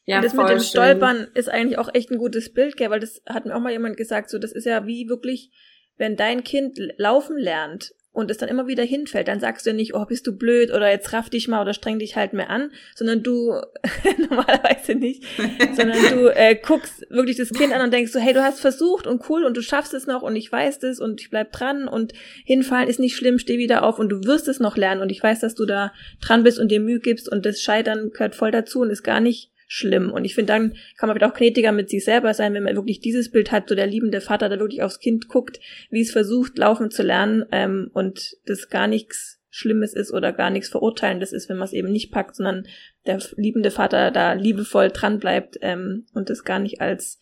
Ja, 0.05 0.17
und 0.17 0.25
das 0.25 0.33
mit 0.33 0.49
dem 0.49 0.59
schön. 0.59 0.67
Stolpern 0.67 1.27
ist 1.33 1.49
eigentlich 1.49 1.77
auch 1.77 1.93
echt 1.93 2.11
ein 2.11 2.17
gutes 2.17 2.51
Bild, 2.53 2.75
gell? 2.77 2.89
weil 2.89 2.99
das 2.99 3.21
hat 3.27 3.45
mir 3.45 3.55
auch 3.55 3.61
mal 3.61 3.71
jemand 3.71 3.97
gesagt, 3.97 4.29
so 4.29 4.39
das 4.39 4.51
ist 4.51 4.65
ja 4.65 4.87
wie 4.87 5.07
wirklich, 5.09 5.51
wenn 5.97 6.15
dein 6.15 6.43
Kind 6.43 6.79
laufen 6.97 7.37
lernt 7.37 7.93
und 8.13 8.29
es 8.29 8.37
dann 8.37 8.49
immer 8.49 8.67
wieder 8.67 8.83
hinfällt, 8.83 9.29
dann 9.29 9.39
sagst 9.39 9.65
du 9.65 9.73
nicht, 9.73 9.95
oh, 9.95 10.05
bist 10.05 10.27
du 10.27 10.35
blöd 10.35 10.71
oder 10.71 10.89
jetzt 10.89 11.13
raff 11.13 11.29
dich 11.29 11.47
mal 11.47 11.61
oder 11.61 11.73
streng 11.73 11.97
dich 11.97 12.17
halt 12.17 12.33
mehr 12.33 12.49
an, 12.49 12.71
sondern 12.93 13.23
du, 13.23 13.53
normalerweise 14.17 14.95
nicht, 14.95 15.23
sondern 15.75 15.97
du 16.09 16.27
äh, 16.35 16.55
guckst 16.55 17.05
wirklich 17.09 17.37
das 17.37 17.51
Kind 17.51 17.71
an 17.71 17.81
und 17.81 17.93
denkst 17.93 18.11
so, 18.11 18.19
hey, 18.19 18.33
du 18.33 18.43
hast 18.43 18.59
versucht 18.59 19.07
und 19.07 19.29
cool 19.29 19.45
und 19.45 19.55
du 19.55 19.61
schaffst 19.61 19.93
es 19.93 20.07
noch 20.07 20.23
und 20.23 20.35
ich 20.35 20.51
weiß 20.51 20.79
das 20.79 20.99
und 20.99 21.21
ich 21.21 21.29
bleib 21.29 21.53
dran 21.53 21.87
und 21.87 22.13
hinfallen 22.43 22.89
ist 22.89 22.99
nicht 22.99 23.15
schlimm, 23.15 23.39
steh 23.39 23.57
wieder 23.57 23.83
auf 23.83 23.97
und 23.97 24.09
du 24.09 24.25
wirst 24.25 24.49
es 24.49 24.59
noch 24.59 24.75
lernen 24.75 25.01
und 25.01 25.09
ich 25.09 25.23
weiß, 25.23 25.39
dass 25.39 25.55
du 25.55 25.65
da 25.65 25.93
dran 26.21 26.43
bist 26.43 26.59
und 26.59 26.69
dir 26.69 26.81
Mühe 26.81 26.99
gibst 26.99 27.31
und 27.31 27.45
das 27.45 27.61
Scheitern 27.61 28.09
gehört 28.11 28.35
voll 28.35 28.51
dazu 28.51 28.81
und 28.81 28.89
ist 28.89 29.03
gar 29.03 29.21
nicht 29.21 29.50
schlimm. 29.73 30.11
Und 30.11 30.25
ich 30.25 30.35
finde, 30.35 30.51
dann 30.51 30.73
kann 30.97 31.07
man 31.07 31.15
wieder 31.15 31.27
auch 31.29 31.33
gnädiger 31.33 31.71
mit 31.71 31.89
sich 31.89 32.03
selber 32.03 32.33
sein, 32.33 32.53
wenn 32.53 32.63
man 32.63 32.75
wirklich 32.75 32.99
dieses 32.99 33.31
Bild 33.31 33.53
hat, 33.53 33.69
so 33.69 33.75
der 33.75 33.87
liebende 33.87 34.19
Vater, 34.19 34.49
der 34.49 34.59
wirklich 34.59 34.83
aufs 34.83 34.99
Kind 34.99 35.29
guckt, 35.29 35.61
wie 35.89 36.01
es 36.01 36.11
versucht, 36.11 36.57
laufen 36.57 36.91
zu 36.91 37.03
lernen 37.03 37.45
ähm, 37.53 37.89
und 37.93 38.35
das 38.45 38.67
gar 38.67 38.87
nichts 38.87 39.39
Schlimmes 39.49 39.93
ist 39.93 40.11
oder 40.11 40.33
gar 40.33 40.49
nichts 40.49 40.67
Verurteilendes 40.67 41.31
ist, 41.31 41.47
wenn 41.47 41.55
man 41.55 41.67
es 41.67 41.73
eben 41.73 41.89
nicht 41.89 42.11
packt, 42.11 42.35
sondern 42.35 42.67
der 43.05 43.21
liebende 43.37 43.71
Vater 43.71 44.11
da 44.11 44.33
liebevoll 44.33 44.89
dran 44.89 45.19
bleibt 45.19 45.57
ähm, 45.61 46.05
und 46.13 46.29
das 46.29 46.43
gar 46.43 46.59
nicht 46.59 46.81
als 46.81 47.17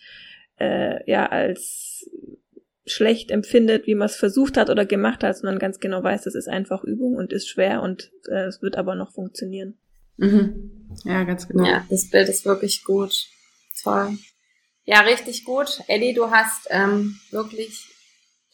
äh, 0.59 1.07
ja 1.09 1.27
als 1.27 2.09
schlecht 2.87 3.29
empfindet, 3.29 3.85
wie 3.85 3.93
man 3.93 4.07
es 4.07 4.15
versucht 4.15 4.57
hat 4.57 4.71
oder 4.71 4.85
gemacht 4.87 5.23
hat, 5.23 5.37
sondern 5.37 5.59
ganz 5.59 5.79
genau 5.79 6.03
weiß, 6.03 6.23
das 6.23 6.33
ist 6.33 6.49
einfach 6.49 6.83
Übung 6.83 7.15
und 7.15 7.31
ist 7.31 7.47
schwer 7.47 7.83
und 7.83 8.11
äh, 8.27 8.45
es 8.45 8.63
wird 8.63 8.75
aber 8.75 8.95
noch 8.95 9.11
funktionieren. 9.11 9.77
Mhm. 10.19 10.71
Ja, 11.05 11.23
ganz 11.23 11.47
genau. 11.47 11.65
Ja, 11.65 11.85
das 11.89 12.09
Bild 12.09 12.29
ist 12.29 12.45
wirklich 12.45 12.83
gut. 12.83 13.27
Toll. 13.81 14.17
Ja, 14.83 15.01
richtig 15.01 15.45
gut. 15.45 15.81
Ellie, 15.87 16.13
du 16.13 16.29
hast 16.29 16.67
ähm, 16.69 17.19
wirklich 17.31 17.85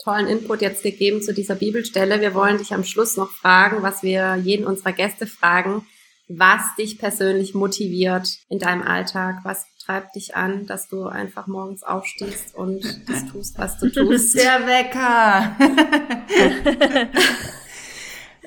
tollen 0.04 0.28
Input 0.28 0.62
jetzt 0.62 0.84
gegeben 0.84 1.21
zu 1.21 1.34
dieser 1.34 1.56
Bibelstelle. 1.56 2.21
Wir 2.21 2.34
wollen 2.34 2.58
dich 2.58 2.73
am 2.73 2.84
Schluss 2.84 3.17
noch 3.17 3.32
fragen, 3.32 3.82
was 3.82 4.04
wir 4.04 4.36
jeden 4.36 4.67
unserer 4.67 4.91
Gäste 4.91 5.25
fragen, 5.25 5.88
was 6.28 6.62
dich 6.78 6.99
persönlich 6.99 7.56
motiviert 7.56 8.28
in 8.49 8.60
deinem 8.60 8.84
Alltag, 8.84 9.39
was 9.43 9.65
treibt 9.84 10.15
dich 10.15 10.36
an, 10.36 10.65
dass 10.67 10.88
du 10.89 11.06
einfach 11.06 11.47
morgens 11.47 11.84
aufstehst 11.84 12.54
und 12.54 12.84
das 13.08 13.25
tust, 13.28 13.58
was 13.58 13.80
du 13.80 13.89
tust. 13.91 14.36
Der 14.36 14.67
Wecker. 14.67 15.56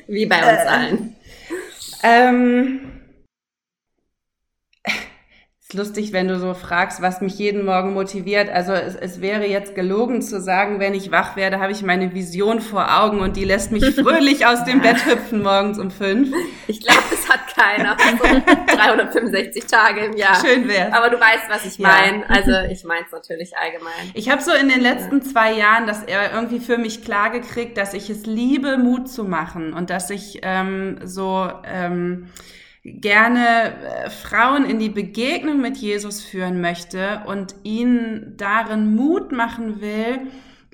Wie 0.06 0.26
bei 0.26 0.38
uns 0.38 0.64
äh, 0.64 0.68
allen. 0.68 1.16
Ähm, 2.02 2.97
ist 5.70 5.76
lustig, 5.76 6.14
wenn 6.14 6.28
du 6.28 6.38
so 6.38 6.54
fragst, 6.54 7.02
was 7.02 7.20
mich 7.20 7.38
jeden 7.38 7.66
Morgen 7.66 7.92
motiviert. 7.92 8.48
Also 8.48 8.72
es, 8.72 8.96
es 8.96 9.20
wäre 9.20 9.44
jetzt 9.44 9.74
gelogen 9.74 10.22
zu 10.22 10.40
sagen, 10.40 10.80
wenn 10.80 10.94
ich 10.94 11.10
wach 11.10 11.36
werde, 11.36 11.60
habe 11.60 11.72
ich 11.72 11.82
meine 11.82 12.14
Vision 12.14 12.62
vor 12.62 13.02
Augen 13.02 13.20
und 13.20 13.36
die 13.36 13.44
lässt 13.44 13.70
mich 13.70 13.84
fröhlich 13.94 14.46
aus 14.46 14.64
dem 14.64 14.80
Bett 14.80 15.04
hüpfen 15.04 15.42
morgens 15.42 15.78
um 15.78 15.90
fünf. 15.90 16.30
Ich 16.68 16.80
glaube, 16.80 17.02
das 17.10 17.28
hat 17.28 17.54
keiner. 17.54 17.98
So 18.18 18.76
365 18.76 19.66
Tage 19.66 20.06
im 20.06 20.16
Jahr. 20.16 20.40
Schön 20.42 20.66
wär's. 20.66 20.94
Aber 20.94 21.10
du 21.10 21.20
weißt, 21.20 21.50
was 21.50 21.66
ich 21.66 21.78
meine. 21.78 22.20
Ja. 22.20 22.24
Also 22.28 22.52
ich 22.72 22.84
meine 22.84 23.04
es 23.04 23.12
natürlich 23.12 23.56
allgemein. 23.58 24.10
Ich 24.14 24.30
habe 24.30 24.40
so 24.40 24.52
in 24.52 24.68
den 24.68 24.80
letzten 24.80 25.20
zwei 25.20 25.52
Jahren 25.52 25.86
das 25.86 26.04
irgendwie 26.04 26.60
für 26.60 26.78
mich 26.78 27.04
klar 27.04 27.30
gekriegt, 27.30 27.76
dass 27.76 27.92
ich 27.92 28.08
es 28.08 28.24
liebe, 28.24 28.78
Mut 28.78 29.10
zu 29.10 29.24
machen 29.24 29.74
und 29.74 29.90
dass 29.90 30.08
ich 30.08 30.40
ähm, 30.42 30.98
so 31.04 31.50
ähm, 31.64 32.28
gerne 32.94 33.74
äh, 33.74 34.10
Frauen 34.10 34.64
in 34.64 34.78
die 34.78 34.88
Begegnung 34.88 35.60
mit 35.60 35.76
Jesus 35.76 36.22
führen 36.22 36.60
möchte 36.60 37.22
und 37.26 37.54
ihnen 37.62 38.34
darin 38.36 38.94
Mut 38.94 39.32
machen 39.32 39.80
will, 39.80 40.20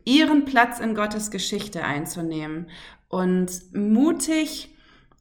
ihren 0.05 0.44
Platz 0.44 0.81
in 0.81 0.94
Gottes 0.94 1.31
Geschichte 1.31 1.85
einzunehmen 1.85 2.68
und 3.09 3.50
mutig 3.72 4.74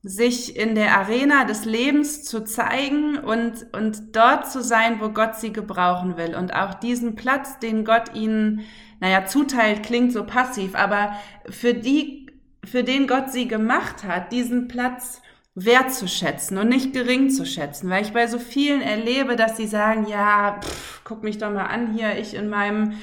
sich 0.06 0.58
in 0.58 0.76
der 0.76 0.98
Arena 0.98 1.46
des 1.46 1.64
Lebens 1.64 2.26
zu 2.26 2.44
zeigen 2.44 3.18
und, 3.18 3.68
und 3.72 4.16
dort 4.16 4.52
zu 4.52 4.62
sein, 4.62 5.00
wo 5.00 5.10
Gott 5.10 5.38
sie 5.38 5.54
gebrauchen 5.54 6.18
will. 6.18 6.36
Und 6.36 6.54
auch 6.54 6.74
diesen 6.74 7.16
Platz, 7.16 7.58
den 7.60 7.86
Gott 7.86 8.14
ihnen, 8.14 8.66
naja, 9.00 9.26
zuteilt, 9.26 9.84
klingt 9.84 10.12
so 10.12 10.26
passiv, 10.26 10.76
aber 10.76 11.14
für 11.50 11.74
die, 11.74 12.28
für 12.66 12.84
den 12.84 13.08
Gott 13.08 13.32
sie 13.32 13.48
gemacht 13.48 14.04
hat, 14.04 14.34
diesen 14.34 14.68
Platz 14.68 15.22
wertzuschätzen 15.56 16.58
und 16.58 16.70
nicht 16.70 16.94
gering 16.94 17.30
zu 17.30 17.46
schätzen, 17.46 17.90
weil 17.90 18.04
ich 18.04 18.14
bei 18.14 18.28
so 18.28 18.40
vielen 18.40 18.82
erlebe, 18.82 19.36
dass 19.36 19.56
sie 19.56 19.68
sagen, 19.68 20.08
ja, 20.08 20.60
pff, 20.62 21.02
guck 21.04 21.24
mich 21.24 21.38
doch 21.38 21.52
mal 21.52 21.66
an 21.66 21.94
hier, 21.94 22.18
ich 22.18 22.34
in 22.34 22.50
meinem 22.50 22.94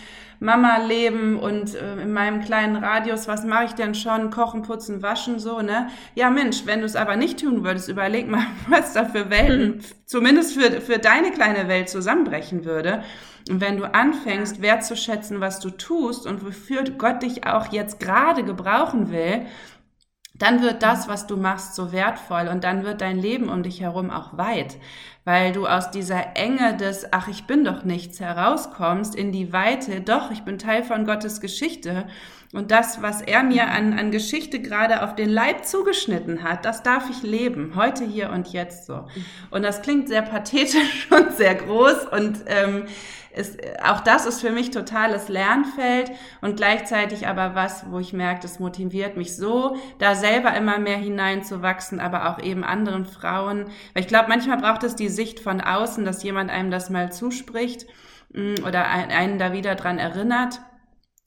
Mama-Leben 0.40 1.38
und 1.38 1.74
äh, 1.74 2.00
in 2.00 2.12
meinem 2.12 2.40
kleinen 2.40 2.76
Radius, 2.76 3.28
was 3.28 3.44
mache 3.44 3.66
ich 3.66 3.72
denn 3.72 3.94
schon? 3.94 4.30
Kochen, 4.30 4.62
putzen, 4.62 5.02
waschen, 5.02 5.38
so, 5.38 5.60
ne? 5.60 5.88
Ja, 6.14 6.30
Mensch, 6.30 6.62
wenn 6.64 6.80
du 6.80 6.86
es 6.86 6.96
aber 6.96 7.16
nicht 7.16 7.40
tun 7.40 7.62
würdest, 7.62 7.88
überleg 7.88 8.26
mal, 8.28 8.46
was 8.68 8.94
da 8.94 9.04
für 9.04 9.30
Welten, 9.30 9.76
mhm. 9.76 9.80
zumindest 10.06 10.54
für, 10.54 10.80
für 10.80 10.98
deine 10.98 11.30
kleine 11.30 11.68
Welt 11.68 11.90
zusammenbrechen 11.90 12.64
würde. 12.64 13.04
Und 13.48 13.60
wenn 13.60 13.76
du 13.76 13.94
anfängst, 13.94 14.62
wertzuschätzen, 14.62 15.40
was 15.40 15.60
du 15.60 15.70
tust 15.70 16.26
und 16.26 16.44
wofür 16.44 16.84
Gott 16.84 17.22
dich 17.22 17.46
auch 17.46 17.72
jetzt 17.72 18.00
gerade 18.00 18.42
gebrauchen 18.42 19.12
will, 19.12 19.46
dann 20.40 20.62
wird 20.62 20.82
das, 20.82 21.06
was 21.06 21.28
du 21.28 21.36
machst, 21.36 21.74
so 21.76 21.92
wertvoll 21.92 22.48
und 22.48 22.64
dann 22.64 22.82
wird 22.82 23.02
dein 23.02 23.18
Leben 23.18 23.48
um 23.48 23.62
dich 23.62 23.80
herum 23.80 24.10
auch 24.10 24.36
weit, 24.36 24.78
weil 25.24 25.52
du 25.52 25.66
aus 25.66 25.90
dieser 25.90 26.36
Enge 26.36 26.76
des, 26.76 27.12
ach, 27.12 27.28
ich 27.28 27.44
bin 27.44 27.64
doch 27.64 27.84
nichts 27.84 28.20
herauskommst 28.20 29.14
in 29.14 29.32
die 29.32 29.52
Weite, 29.52 30.00
doch, 30.00 30.30
ich 30.30 30.42
bin 30.42 30.58
Teil 30.58 30.82
von 30.82 31.04
Gottes 31.04 31.40
Geschichte 31.40 32.06
und 32.52 32.72
das, 32.72 33.00
was 33.00 33.22
er 33.22 33.44
mir 33.44 33.68
an, 33.68 33.96
an 33.96 34.10
Geschichte 34.10 34.60
gerade 34.60 35.04
auf 35.04 35.14
den 35.14 35.28
Leib 35.28 35.66
zugeschnitten 35.66 36.42
hat, 36.42 36.64
das 36.64 36.82
darf 36.82 37.08
ich 37.08 37.22
leben, 37.22 37.74
heute, 37.76 38.04
hier 38.04 38.30
und 38.30 38.52
jetzt 38.52 38.86
so. 38.86 39.06
Und 39.50 39.62
das 39.62 39.82
klingt 39.82 40.08
sehr 40.08 40.22
pathetisch 40.22 41.08
und 41.10 41.36
sehr 41.36 41.54
groß 41.54 42.06
und 42.10 42.40
ähm, 42.46 42.86
ist, 43.32 43.60
auch 43.84 44.00
das 44.00 44.26
ist 44.26 44.40
für 44.40 44.50
mich 44.50 44.72
totales 44.72 45.28
Lernfeld 45.28 46.10
und 46.40 46.56
gleichzeitig 46.56 47.28
aber 47.28 47.54
was, 47.54 47.84
wo 47.88 48.00
ich 48.00 48.12
merke, 48.12 48.40
das 48.42 48.58
motiviert 48.58 49.16
mich 49.16 49.36
so, 49.36 49.76
da 49.98 50.16
selber 50.16 50.52
immer 50.54 50.78
mehr 50.80 50.96
hineinzuwachsen, 50.96 52.00
aber 52.00 52.28
auch 52.28 52.42
eben 52.42 52.64
anderen 52.64 53.06
Frauen. 53.06 53.66
Weil 53.94 54.02
ich 54.02 54.08
glaube, 54.08 54.28
manchmal 54.28 54.56
braucht 54.56 54.82
es 54.82 54.96
die 54.96 55.08
Sicht 55.10 55.40
von 55.40 55.60
außen, 55.60 56.04
dass 56.04 56.22
jemand 56.22 56.50
einem 56.50 56.70
das 56.70 56.90
mal 56.90 57.12
zuspricht 57.12 57.86
mm, 58.32 58.64
oder 58.66 58.88
einen 58.88 59.38
da 59.38 59.52
wieder 59.52 59.74
dran 59.74 59.98
erinnert 59.98 60.60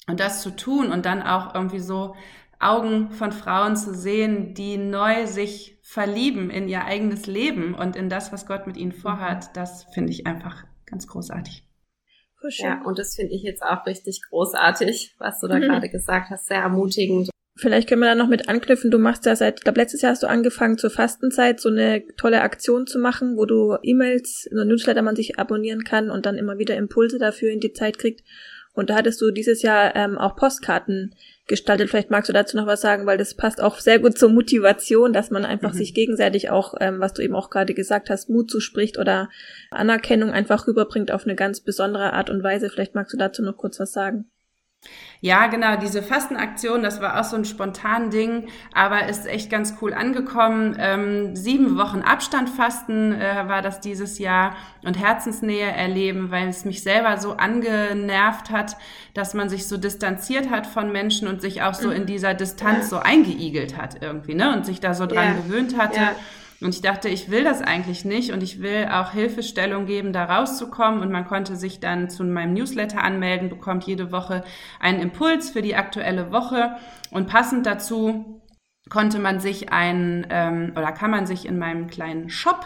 und 0.07 0.19
das 0.19 0.41
zu 0.41 0.55
tun 0.55 0.91
und 0.91 1.05
dann 1.05 1.21
auch 1.21 1.53
irgendwie 1.53 1.79
so 1.79 2.15
Augen 2.59 3.11
von 3.11 3.31
Frauen 3.31 3.75
zu 3.75 3.93
sehen, 3.93 4.53
die 4.53 4.77
neu 4.77 5.27
sich 5.27 5.77
verlieben 5.81 6.49
in 6.49 6.67
ihr 6.67 6.85
eigenes 6.85 7.27
Leben 7.27 7.75
und 7.75 7.95
in 7.95 8.09
das, 8.09 8.31
was 8.31 8.45
Gott 8.45 8.67
mit 8.67 8.77
ihnen 8.77 8.93
vorhat, 8.93 9.47
mhm. 9.47 9.49
das 9.53 9.83
finde 9.93 10.11
ich 10.11 10.25
einfach 10.25 10.63
ganz 10.85 11.07
großartig. 11.07 11.67
Ja, 12.57 12.81
und 12.83 12.99
das 12.99 13.15
finde 13.15 13.33
ich 13.33 13.43
jetzt 13.43 13.63
auch 13.63 13.85
richtig 13.85 14.21
großartig, 14.29 15.15
was 15.17 15.39
du 15.39 15.47
da 15.47 15.55
mhm. 15.55 15.61
gerade 15.69 15.89
gesagt 15.89 16.29
hast, 16.29 16.47
sehr 16.47 16.61
ermutigend. 16.61 17.29
Vielleicht 17.55 17.87
können 17.87 18.01
wir 18.01 18.07
da 18.07 18.15
noch 18.15 18.29
mit 18.29 18.49
anknüpfen. 18.49 18.89
Du 18.89 18.97
machst 18.97 19.25
ja 19.27 19.35
seit, 19.35 19.59
ich 19.59 19.63
glaube, 19.63 19.79
letztes 19.79 20.01
Jahr 20.01 20.11
hast 20.11 20.23
du 20.23 20.27
angefangen 20.27 20.79
zur 20.79 20.89
Fastenzeit 20.89 21.59
so 21.59 21.69
eine 21.69 22.03
tolle 22.17 22.41
Aktion 22.41 22.87
zu 22.87 22.97
machen, 22.97 23.37
wo 23.37 23.45
du 23.45 23.77
E-Mails, 23.83 24.49
so 24.51 24.63
Newsletter 24.63 25.03
man 25.03 25.15
sich 25.15 25.37
abonnieren 25.37 25.83
kann 25.83 26.09
und 26.09 26.25
dann 26.25 26.37
immer 26.37 26.57
wieder 26.57 26.75
Impulse 26.75 27.19
dafür 27.19 27.51
in 27.51 27.59
die 27.59 27.73
Zeit 27.73 27.99
kriegt. 27.99 28.23
Und 28.73 28.89
da 28.89 28.95
hattest 28.95 29.21
du 29.21 29.29
dieses 29.29 29.61
Jahr 29.61 29.95
ähm, 29.95 30.17
auch 30.17 30.35
Postkarten 30.35 31.13
gestaltet. 31.47 31.91
Vielleicht 31.91 32.09
magst 32.09 32.29
du 32.29 32.33
dazu 32.33 32.57
noch 32.57 32.65
was 32.65 32.81
sagen, 32.81 33.05
weil 33.05 33.19
das 33.19 33.35
passt 33.35 33.61
auch 33.61 33.77
sehr 33.79 33.99
gut 33.99 34.17
zur 34.17 34.29
Motivation, 34.29 35.13
dass 35.13 35.29
man 35.29 35.45
einfach 35.45 35.73
mhm. 35.73 35.77
sich 35.77 35.93
gegenseitig 35.93 36.49
auch, 36.49 36.73
ähm, 36.79 36.99
was 36.99 37.13
du 37.13 37.21
eben 37.21 37.35
auch 37.35 37.51
gerade 37.51 37.75
gesagt 37.75 38.09
hast, 38.09 38.29
Mut 38.29 38.49
zuspricht 38.49 38.97
oder 38.97 39.29
Anerkennung 39.69 40.31
einfach 40.31 40.65
rüberbringt 40.67 41.11
auf 41.11 41.25
eine 41.25 41.35
ganz 41.35 41.61
besondere 41.61 42.13
Art 42.13 42.31
und 42.31 42.41
Weise. 42.41 42.71
Vielleicht 42.71 42.95
magst 42.95 43.13
du 43.13 43.17
dazu 43.17 43.43
noch 43.43 43.57
kurz 43.57 43.79
was 43.79 43.91
sagen. 43.91 44.25
Ja, 45.23 45.47
genau, 45.47 45.77
diese 45.77 46.03
Fastenaktion, 46.03 46.83
das 46.83 46.99
war 46.99 47.17
auch 47.17 47.23
so 47.23 47.37
ein 47.37 47.45
spontan 47.45 48.09
Ding, 48.09 48.49
aber 48.73 49.07
ist 49.07 49.25
echt 49.25 49.49
ganz 49.49 49.75
cool 49.81 49.93
angekommen. 49.93 50.75
Ähm, 50.77 51.33
sieben 51.33 51.77
Wochen 51.77 52.01
Abstand 52.01 52.49
fasten 52.49 53.13
äh, 53.13 53.47
war 53.47 53.61
das 53.61 53.79
dieses 53.79 54.19
Jahr 54.19 54.53
und 54.83 54.99
Herzensnähe 54.99 55.71
erleben, 55.71 56.29
weil 56.29 56.49
es 56.49 56.65
mich 56.65 56.83
selber 56.83 57.17
so 57.19 57.37
angenervt 57.37 58.49
hat, 58.49 58.75
dass 59.13 59.33
man 59.33 59.47
sich 59.47 59.65
so 59.65 59.77
distanziert 59.77 60.49
hat 60.49 60.67
von 60.67 60.91
Menschen 60.91 61.29
und 61.29 61.39
sich 61.39 61.61
auch 61.61 61.73
so 61.73 61.87
mhm. 61.87 61.95
in 61.95 62.05
dieser 62.05 62.33
Distanz 62.33 62.89
so 62.89 62.99
eingeigelt 62.99 63.77
hat 63.77 64.01
irgendwie, 64.01 64.35
ne? 64.35 64.53
Und 64.53 64.65
sich 64.65 64.81
da 64.81 64.93
so 64.93 65.05
dran 65.05 65.25
ja. 65.25 65.33
gewöhnt 65.35 65.77
hatte. 65.77 66.01
Ja 66.01 66.15
und 66.63 66.73
ich 66.73 66.81
dachte, 66.81 67.09
ich 67.09 67.29
will 67.29 67.43
das 67.43 67.61
eigentlich 67.61 68.05
nicht 68.05 68.31
und 68.31 68.41
ich 68.41 68.61
will 68.61 68.87
auch 68.91 69.11
Hilfestellung 69.11 69.85
geben, 69.85 70.13
da 70.13 70.25
rauszukommen. 70.25 71.01
Und 71.01 71.11
man 71.11 71.25
konnte 71.25 71.55
sich 71.55 71.79
dann 71.79 72.09
zu 72.09 72.23
meinem 72.23 72.53
Newsletter 72.53 73.03
anmelden, 73.03 73.49
bekommt 73.49 73.83
jede 73.83 74.11
Woche 74.11 74.43
einen 74.79 75.01
Impuls 75.01 75.49
für 75.49 75.61
die 75.61 75.75
aktuelle 75.75 76.31
Woche. 76.31 76.77
Und 77.11 77.27
passend 77.27 77.65
dazu 77.65 78.41
konnte 78.89 79.19
man 79.19 79.39
sich 79.39 79.71
ein 79.71 80.27
ähm, 80.29 80.73
oder 80.75 80.91
kann 80.91 81.11
man 81.11 81.25
sich 81.25 81.45
in 81.45 81.57
meinem 81.57 81.87
kleinen 81.87 82.29
Shop 82.29 82.65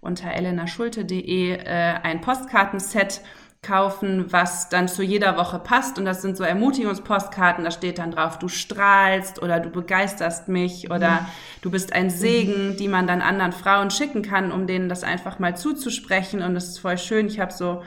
unter 0.00 0.32
elenaschulte.de 0.32 1.52
äh, 1.52 1.94
ein 2.02 2.20
Postkartenset 2.20 3.22
kaufen, 3.62 4.26
was 4.30 4.68
dann 4.68 4.88
zu 4.88 5.02
jeder 5.02 5.36
Woche 5.36 5.58
passt. 5.58 5.98
Und 5.98 6.04
das 6.04 6.22
sind 6.22 6.36
so 6.36 6.44
Ermutigungspostkarten, 6.44 7.64
da 7.64 7.70
steht 7.70 7.98
dann 7.98 8.12
drauf, 8.12 8.38
du 8.38 8.48
strahlst 8.48 9.42
oder 9.42 9.60
du 9.60 9.70
begeisterst 9.70 10.48
mich 10.48 10.90
oder 10.90 11.06
ja. 11.06 11.28
du 11.62 11.70
bist 11.70 11.92
ein 11.92 12.10
Segen, 12.10 12.76
die 12.76 12.88
man 12.88 13.06
dann 13.06 13.20
anderen 13.20 13.52
Frauen 13.52 13.90
schicken 13.90 14.22
kann, 14.22 14.52
um 14.52 14.66
denen 14.66 14.88
das 14.88 15.02
einfach 15.02 15.38
mal 15.38 15.56
zuzusprechen. 15.56 16.42
Und 16.42 16.56
es 16.56 16.68
ist 16.68 16.78
voll 16.78 16.98
schön. 16.98 17.26
Ich 17.26 17.40
habe 17.40 17.52
so 17.52 17.82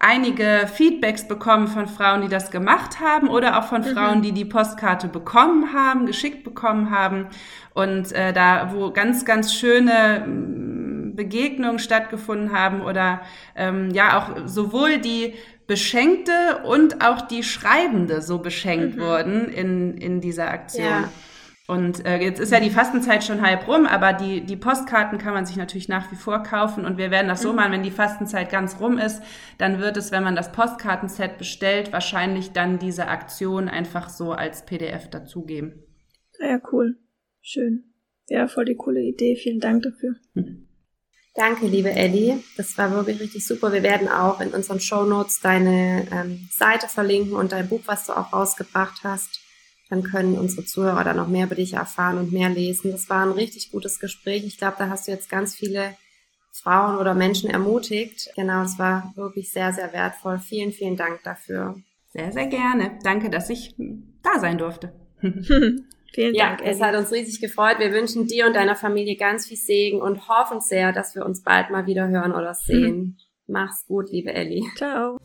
einige 0.00 0.68
Feedbacks 0.72 1.26
bekommen 1.26 1.68
von 1.68 1.86
Frauen, 1.86 2.22
die 2.22 2.28
das 2.28 2.50
gemacht 2.50 3.00
haben 3.00 3.28
oder 3.28 3.58
auch 3.58 3.64
von 3.64 3.82
mhm. 3.82 3.94
Frauen, 3.94 4.22
die 4.22 4.32
die 4.32 4.44
Postkarte 4.44 5.08
bekommen 5.08 5.72
haben, 5.72 6.06
geschickt 6.06 6.44
bekommen 6.44 6.90
haben. 6.90 7.28
Und 7.72 8.12
äh, 8.12 8.32
da, 8.32 8.72
wo 8.72 8.90
ganz, 8.90 9.24
ganz 9.24 9.54
schöne 9.54 10.24
Begegnungen 11.14 11.78
stattgefunden 11.78 12.52
haben 12.52 12.82
oder 12.82 13.22
ähm, 13.56 13.90
ja 13.90 14.18
auch 14.18 14.46
sowohl 14.46 14.98
die 14.98 15.34
Beschenkte 15.66 16.32
und 16.64 17.04
auch 17.04 17.22
die 17.22 17.42
Schreibende 17.42 18.20
so 18.20 18.38
beschenkt 18.38 18.96
mhm. 18.96 19.00
wurden 19.00 19.48
in, 19.48 19.96
in 19.96 20.20
dieser 20.20 20.50
Aktion. 20.50 20.86
Ja. 20.86 21.08
Und 21.66 22.04
äh, 22.04 22.18
jetzt 22.18 22.40
ist 22.40 22.52
ja 22.52 22.60
die 22.60 22.68
Fastenzeit 22.68 23.24
schon 23.24 23.40
halb 23.40 23.66
rum, 23.66 23.86
aber 23.86 24.12
die, 24.12 24.42
die 24.42 24.56
Postkarten 24.56 25.16
kann 25.16 25.32
man 25.32 25.46
sich 25.46 25.56
natürlich 25.56 25.88
nach 25.88 26.12
wie 26.12 26.16
vor 26.16 26.42
kaufen. 26.42 26.84
Und 26.84 26.98
wir 26.98 27.10
werden 27.10 27.28
das 27.28 27.40
so 27.40 27.50
mhm. 27.50 27.56
machen, 27.56 27.72
wenn 27.72 27.82
die 27.82 27.90
Fastenzeit 27.90 28.50
ganz 28.50 28.80
rum 28.80 28.98
ist, 28.98 29.22
dann 29.56 29.80
wird 29.80 29.96
es, 29.96 30.12
wenn 30.12 30.22
man 30.22 30.36
das 30.36 30.52
Postkartenset 30.52 31.38
bestellt, 31.38 31.90
wahrscheinlich 31.90 32.52
dann 32.52 32.78
diese 32.78 33.08
Aktion 33.08 33.70
einfach 33.70 34.10
so 34.10 34.32
als 34.32 34.66
PDF 34.66 35.08
dazugeben. 35.08 35.82
Ja, 36.38 36.60
cool. 36.70 36.98
Schön. 37.40 37.84
Ja, 38.28 38.46
voll 38.46 38.66
die 38.66 38.76
coole 38.76 39.00
Idee. 39.00 39.36
Vielen 39.36 39.60
Dank 39.60 39.84
dafür. 39.84 40.16
Mhm. 40.34 40.63
Danke, 41.34 41.66
liebe 41.66 41.90
Ellie. 41.90 42.44
Das 42.56 42.78
war 42.78 42.92
wirklich 42.92 43.20
richtig 43.20 43.44
super. 43.44 43.72
Wir 43.72 43.82
werden 43.82 44.08
auch 44.08 44.40
in 44.40 44.50
unseren 44.50 44.78
Show 44.78 45.04
Notes 45.04 45.40
deine 45.40 46.06
ähm, 46.12 46.48
Seite 46.52 46.86
verlinken 46.88 47.34
und 47.34 47.50
dein 47.50 47.68
Buch, 47.68 47.80
was 47.86 48.06
du 48.06 48.12
auch 48.12 48.32
rausgebracht 48.32 49.02
hast. 49.02 49.40
Dann 49.90 50.04
können 50.04 50.38
unsere 50.38 50.64
Zuhörer 50.64 51.02
da 51.02 51.12
noch 51.12 51.26
mehr 51.26 51.46
über 51.46 51.56
dich 51.56 51.74
erfahren 51.74 52.18
und 52.18 52.32
mehr 52.32 52.50
lesen. 52.50 52.92
Das 52.92 53.10
war 53.10 53.26
ein 53.26 53.32
richtig 53.32 53.72
gutes 53.72 53.98
Gespräch. 53.98 54.44
Ich 54.44 54.58
glaube, 54.58 54.76
da 54.78 54.88
hast 54.88 55.08
du 55.08 55.10
jetzt 55.10 55.28
ganz 55.28 55.56
viele 55.56 55.96
Frauen 56.52 56.98
oder 56.98 57.14
Menschen 57.14 57.50
ermutigt. 57.50 58.30
Genau, 58.36 58.62
es 58.62 58.78
war 58.78 59.12
wirklich 59.16 59.50
sehr, 59.50 59.72
sehr 59.72 59.92
wertvoll. 59.92 60.38
Vielen, 60.38 60.72
vielen 60.72 60.96
Dank 60.96 61.22
dafür. 61.24 61.74
Sehr, 62.12 62.32
sehr 62.32 62.46
gerne. 62.46 62.98
Danke, 63.02 63.28
dass 63.28 63.50
ich 63.50 63.74
da 64.22 64.38
sein 64.38 64.58
durfte. 64.58 64.92
Vielen 66.14 66.34
ja, 66.34 66.50
Dank. 66.50 66.62
Es 66.64 66.80
hat 66.80 66.94
uns 66.94 67.12
riesig 67.12 67.40
gefreut. 67.40 67.78
Wir 67.78 67.92
wünschen 67.92 68.26
dir 68.26 68.46
und 68.46 68.54
deiner 68.54 68.76
Familie 68.76 69.16
ganz 69.16 69.46
viel 69.46 69.56
Segen 69.56 70.00
und 70.00 70.28
hoffen 70.28 70.60
sehr, 70.60 70.92
dass 70.92 71.14
wir 71.14 71.26
uns 71.26 71.42
bald 71.42 71.70
mal 71.70 71.86
wieder 71.86 72.08
hören 72.08 72.32
oder 72.32 72.54
sehen. 72.54 72.96
Mhm. 72.96 73.16
Mach's 73.46 73.84
gut, 73.86 74.10
liebe 74.10 74.32
Ellie. 74.32 74.62
Ciao. 74.76 75.18